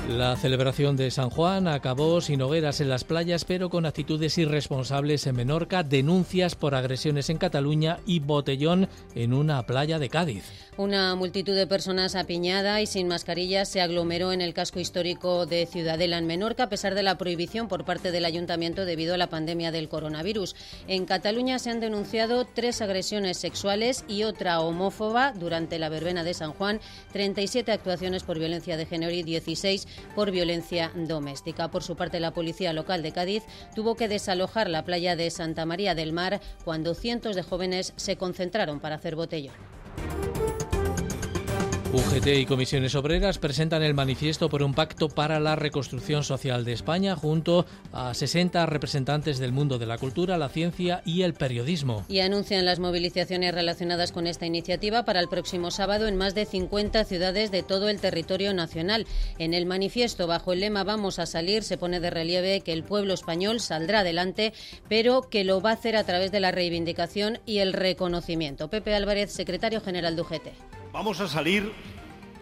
[0.08, 5.28] La celebración de San Juan acabó sin hogueras en las playas, pero con actitudes irresponsables
[5.28, 10.44] en Menorca, denuncias por agresiones en Cataluña y botellón en una playa de Cádiz.
[10.76, 15.66] Una multitud de personas apiñada y sin mascarillas se aglomeró en el casco histórico de
[15.66, 19.28] Ciudadela en Menorca, a pesar de la prohibición por parte del ayuntamiento debido a la
[19.28, 20.56] pandemia del coronavirus.
[20.88, 26.34] En Cataluña se han denunciado tres agresiones sexuales y otra homófoba durante la verbena de
[26.34, 26.80] San Juan,
[27.12, 31.70] 37 actuaciones por violencia de género y 16 por violencia doméstica.
[31.70, 33.42] Por su parte, la policía local de Cádiz
[33.74, 38.16] tuvo que desalojar la playa de Santa María del Mar cuando cientos de jóvenes se
[38.16, 39.54] concentraron para hacer botellón.
[41.92, 46.72] UGT y comisiones obreras presentan el manifiesto por un pacto para la reconstrucción social de
[46.72, 52.06] España junto a 60 representantes del mundo de la cultura, la ciencia y el periodismo.
[52.08, 56.46] Y anuncian las movilizaciones relacionadas con esta iniciativa para el próximo sábado en más de
[56.46, 59.06] 50 ciudades de todo el territorio nacional.
[59.38, 62.84] En el manifiesto bajo el lema Vamos a salir se pone de relieve que el
[62.84, 64.54] pueblo español saldrá adelante,
[64.88, 68.70] pero que lo va a hacer a través de la reivindicación y el reconocimiento.
[68.70, 70.81] Pepe Álvarez, secretario general de UGT.
[70.92, 71.72] Vamos a salir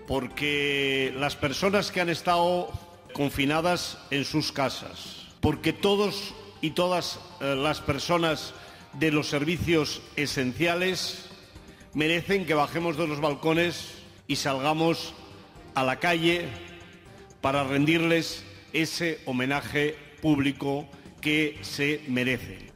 [0.09, 2.68] porque las personas que han estado
[3.12, 8.53] confinadas en sus casas, porque todos y todas eh, las personas
[8.94, 11.26] de los servicios esenciales
[11.94, 13.94] merecen que bajemos de los balcones
[14.26, 15.14] y salgamos
[15.76, 16.48] a la calle
[17.40, 18.42] para rendirles
[18.72, 20.88] ese homenaje público
[21.20, 22.70] que se merecen.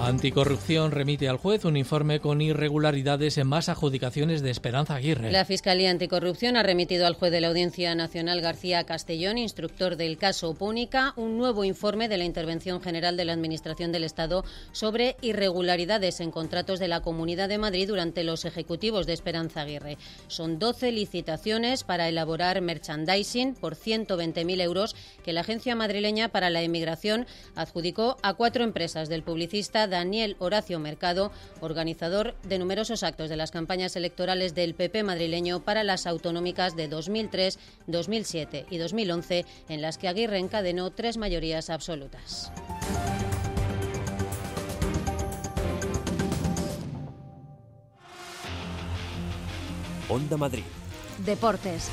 [0.00, 5.32] Anticorrupción remite al juez un informe con irregularidades en más adjudicaciones de Esperanza Aguirre.
[5.32, 10.16] La Fiscalía Anticorrupción ha remitido al juez de la Audiencia Nacional García Castellón, instructor del
[10.16, 15.16] caso Púnica, un nuevo informe de la Intervención General de la Administración del Estado sobre
[15.20, 19.98] irregularidades en contratos de la Comunidad de Madrid durante los ejecutivos de Esperanza Aguirre.
[20.28, 24.94] Son 12 licitaciones para elaborar merchandising por 120.000 euros
[25.24, 27.26] que la Agencia Madrileña para la Emigración
[27.56, 33.50] adjudicó a cuatro empresas del publicista Daniel Horacio Mercado, organizador de numerosos actos de las
[33.50, 39.98] campañas electorales del PP madrileño para las autonómicas de 2003, 2007 y 2011, en las
[39.98, 42.52] que Aguirre encadenó tres mayorías absolutas.
[50.08, 50.64] Onda Madrid.
[51.18, 51.90] Deportes.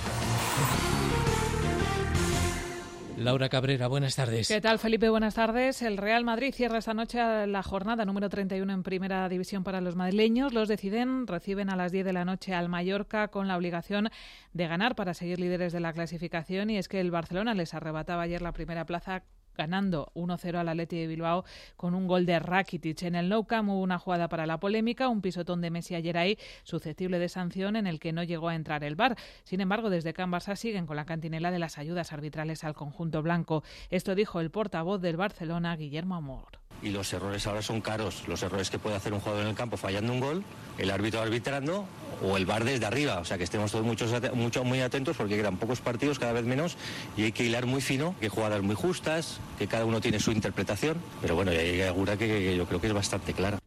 [3.18, 4.50] Laura Cabrera, buenas tardes.
[4.50, 5.10] ¿Qué tal, Felipe?
[5.10, 5.82] Buenas tardes.
[5.82, 9.96] El Real Madrid cierra esta noche la jornada número 31 en Primera División para los
[9.96, 10.54] madrileños.
[10.54, 14.10] Los deciden, reciben a las 10 de la noche al Mallorca con la obligación
[14.52, 16.70] de ganar para seguir líderes de la clasificación.
[16.70, 19.24] Y es que el Barcelona les arrebataba ayer la primera plaza
[19.56, 21.46] ganando 1-0 al Atleti de Bilbao
[21.76, 23.04] con un gol de Rakitic.
[23.04, 26.18] En el Nou Camp hubo una jugada para la polémica, un pisotón de Messi ayer
[26.18, 29.18] ahí susceptible de sanción en el que no llegó a entrar el VAR.
[29.44, 33.22] Sin embargo, desde Can Barça siguen con la cantinela de las ayudas arbitrales al conjunto
[33.22, 33.64] blanco.
[33.90, 36.55] Esto dijo el portavoz del Barcelona, Guillermo Amor
[36.86, 38.24] y los errores ahora son caros.
[38.28, 40.44] Los errores que puede hacer un jugador en el campo fallando un gol,
[40.78, 41.86] el árbitro arbitrando
[42.22, 43.20] o el bar desde arriba.
[43.20, 46.46] O sea que estemos todos muchos, mucho, muy atentos porque quedan pocos partidos, cada vez
[46.46, 46.78] menos,
[47.18, 50.32] y hay que hilar muy fino, que jugadas muy justas, que cada uno tiene su
[50.32, 50.98] interpretación.
[51.22, 53.58] Pero bueno, hay alguna que yo creo que es bastante clara.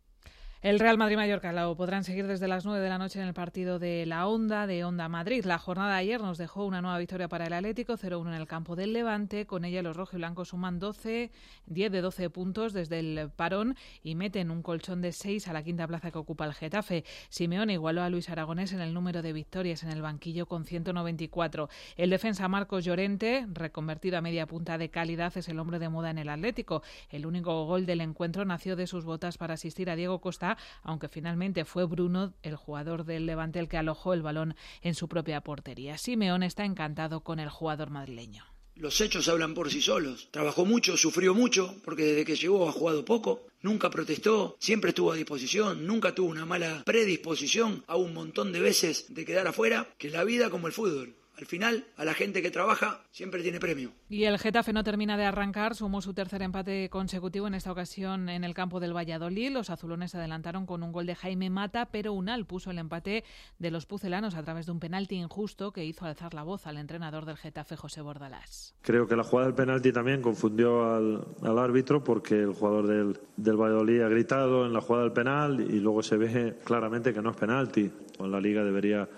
[0.60, 3.78] El Real Madrid-Mallorca lo podrán seguir desde las 9 de la noche en el partido
[3.78, 5.44] de la Onda de Onda Madrid.
[5.44, 8.48] La jornada de ayer nos dejó una nueva victoria para el Atlético, 0-1 en el
[8.48, 9.46] campo del Levante.
[9.46, 11.30] Con ella los rojiblancos suman 12,
[11.66, 15.62] 10 de 12 puntos desde el parón y meten un colchón de 6 a la
[15.62, 17.04] quinta plaza que ocupa el Getafe.
[17.28, 21.68] Simeone igualó a Luis Aragonés en el número de victorias en el banquillo con 194.
[21.96, 26.10] El defensa Marcos Llorente, reconvertido a media punta de calidad, es el hombre de moda
[26.10, 26.82] en el Atlético.
[27.10, 30.47] El único gol del encuentro nació de sus botas para asistir a Diego Costa
[30.82, 35.08] aunque finalmente fue Bruno, el jugador del Levante, el que alojó el balón en su
[35.08, 35.98] propia portería.
[35.98, 38.44] Simeón está encantado con el jugador madrileño.
[38.76, 40.28] Los hechos hablan por sí solos.
[40.30, 43.48] Trabajó mucho, sufrió mucho, porque desde que llegó ha jugado poco.
[43.60, 48.60] Nunca protestó, siempre estuvo a disposición, nunca tuvo una mala predisposición a un montón de
[48.60, 52.42] veces de quedar afuera, que la vida como el fútbol al final, a la gente
[52.42, 53.92] que trabaja siempre tiene premio.
[54.08, 58.28] Y el Getafe no termina de arrancar, sumó su tercer empate consecutivo en esta ocasión
[58.28, 59.52] en el campo del Valladolid.
[59.52, 63.24] Los azulones se adelantaron con un gol de Jaime Mata, pero Unal puso el empate
[63.58, 66.76] de los pucelanos a través de un penalti injusto que hizo alzar la voz al
[66.76, 68.74] entrenador del Getafe, José Bordalás.
[68.82, 73.56] Creo que la jugada del penalti también confundió al, árbitro porque el jugador del, del
[73.56, 77.30] Valladolid ha gritado en la jugada del penal y luego se ve claramente que no
[77.30, 77.90] es penalti.
[78.18, 79.08] En la liga debería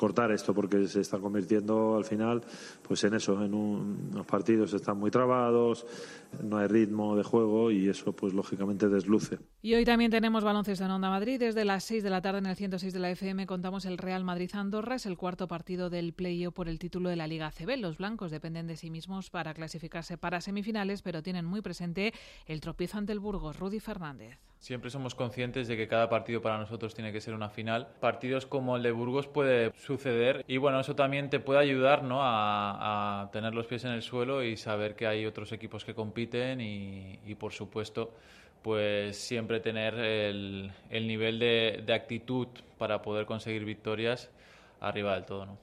[0.00, 2.42] cortar esto porque se está convirtiendo al final
[2.80, 5.84] pues en eso, en unos partidos están muy trabados,
[6.42, 9.38] no hay ritmo de juego y eso pues lógicamente desluce.
[9.62, 11.38] Y hoy también tenemos baloncesto en Onda Madrid.
[11.38, 14.24] Desde las 6 de la tarde en el 106 de la FM contamos el Real
[14.24, 14.96] Madrid-Andorra.
[14.96, 17.76] Es el cuarto partido del play por el título de la Liga CB.
[17.78, 22.12] Los blancos dependen de sí mismos para clasificarse para semifinales, pero tienen muy presente
[22.46, 23.58] el tropiezo ante el Burgos.
[23.58, 24.38] Rudy Fernández.
[24.60, 27.88] Siempre somos conscientes de que cada partido para nosotros tiene que ser una final.
[27.98, 32.18] Partidos como el de Burgos puede suceder y bueno, eso también te puede ayudar ¿no?
[32.20, 36.19] a, tener los pies en el suelo y saber que hay otros equipos que compiten
[36.22, 38.12] y, por supuesto
[38.62, 44.28] pues siempre tener el, nivel de, actitud para poder conseguir victorias
[44.80, 45.46] arriba del todo.
[45.46, 45.58] ¿no?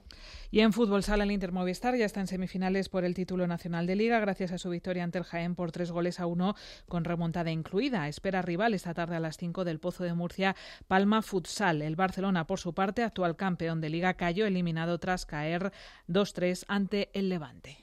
[0.49, 3.86] Y en fútbol sala el Inter Movistar ya está en semifinales por el título nacional
[3.86, 6.55] de liga gracias a su victoria ante el Jaén por tres goles a uno
[6.88, 8.08] con remontada incluida.
[8.08, 10.55] Espera rival esta tarde a las cinco del Pozo de Murcia
[10.88, 11.82] Palma Futsal.
[11.82, 15.72] El Barcelona por su parte actual campeón de liga cayó eliminado tras caer
[16.08, 17.78] 2-3 ante el Levante.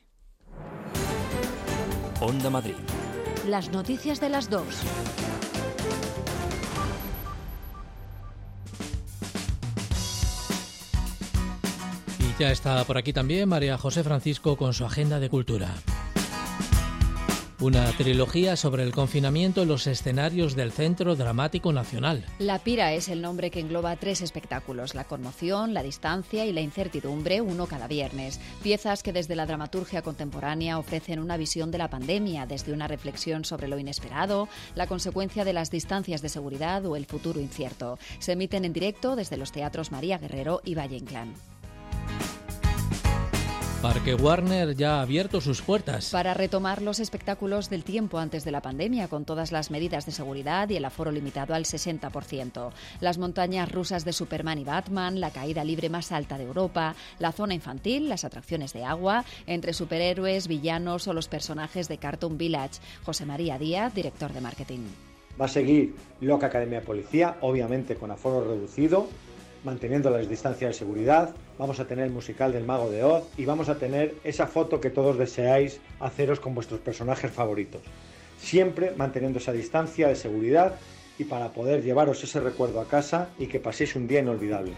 [2.21, 2.75] Onda Madrid.
[3.49, 4.65] Las noticias de las dos.
[12.39, 15.69] Ya está por aquí también María José Francisco con su agenda de cultura.
[17.61, 22.25] Una trilogía sobre el confinamiento en los escenarios del Centro Dramático Nacional.
[22.41, 26.63] La Pira es el nombre que engloba tres espectáculos, la conmoción, la distancia y la
[26.63, 28.41] incertidumbre, uno cada viernes.
[28.65, 33.45] Piezas que desde la dramaturgia contemporánea ofrecen una visión de la pandemia, desde una reflexión
[33.45, 38.01] sobre lo inesperado, la consecuencia de las distancias de seguridad o el futuro incierto.
[38.19, 41.35] Se emiten en directo desde los teatros María Guerrero y Valle Inclán.
[43.85, 46.09] Parque Warner ya ha abierto sus puertas.
[46.11, 50.13] Para retomar los espectáculos del tiempo antes de la pandemia, con todas las medidas de
[50.13, 52.71] seguridad y el aforo limitado al 60%.
[53.03, 57.33] Las montañas rusas de Superman y Batman, la caída libre más alta de Europa, la
[57.33, 62.81] zona infantil, las atracciones de agua, entre superhéroes, villanos o los personajes de Cartoon Village.
[63.05, 64.81] José María Díaz, director de marketing.
[65.39, 69.09] Va a seguir Loca Academia de Policía, obviamente con aforo reducido,
[69.65, 73.45] manteniendo las distancias de seguridad, vamos a tener el musical del Mago de Oz y
[73.45, 77.83] vamos a tener esa foto que todos deseáis haceros con vuestros personajes favoritos.
[78.39, 80.77] Siempre manteniendo esa distancia de seguridad
[81.19, 84.73] y para poder llevaros ese recuerdo a casa y que paséis un día inolvidable.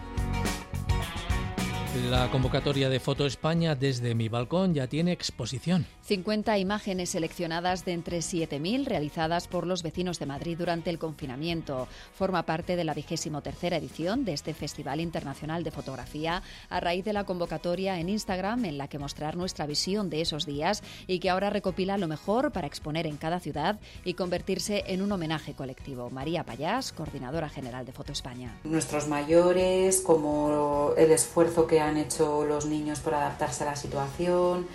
[2.05, 5.85] La convocatoria de Foto España desde mi balcón ya tiene exposición.
[6.03, 11.87] 50 imágenes seleccionadas de entre 7.000 realizadas por los vecinos de Madrid durante el confinamiento.
[12.13, 17.03] Forma parte de la vigésimo tercera edición de este Festival Internacional de Fotografía a raíz
[17.03, 21.19] de la convocatoria en Instagram en la que mostrar nuestra visión de esos días y
[21.19, 25.55] que ahora recopila lo mejor para exponer en cada ciudad y convertirse en un homenaje
[25.55, 26.09] colectivo.
[26.09, 28.55] María Payás, coordinadora general de Foto España.
[28.63, 34.67] Nuestros mayores, como el esfuerzo que han hecho los niños por adaptarse a la situación.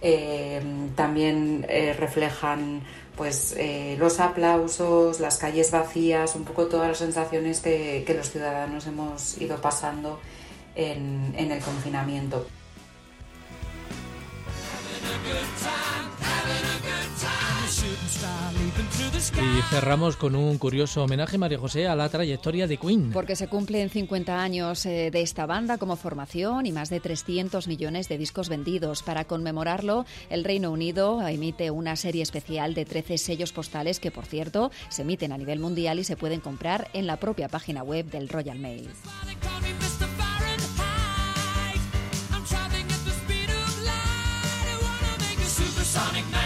[0.00, 0.62] Eh,
[0.96, 2.82] también eh, reflejan
[3.16, 8.86] pues eh, los aplausos, las calles vacías, un poco todas las sensaciones que, los ciudadanos
[8.86, 10.20] hemos ido pasando
[10.74, 12.46] en el confinamiento.
[18.84, 23.10] Y cerramos con un curioso homenaje, María José, a la trayectoria de Queen.
[23.12, 27.66] Porque se cumplen 50 años eh, de esta banda como formación y más de 300
[27.68, 29.02] millones de discos vendidos.
[29.02, 34.26] Para conmemorarlo, el Reino Unido emite una serie especial de 13 sellos postales que, por
[34.26, 38.10] cierto, se emiten a nivel mundial y se pueden comprar en la propia página web
[38.10, 38.90] del Royal Mail.
[45.94, 46.43] Sonic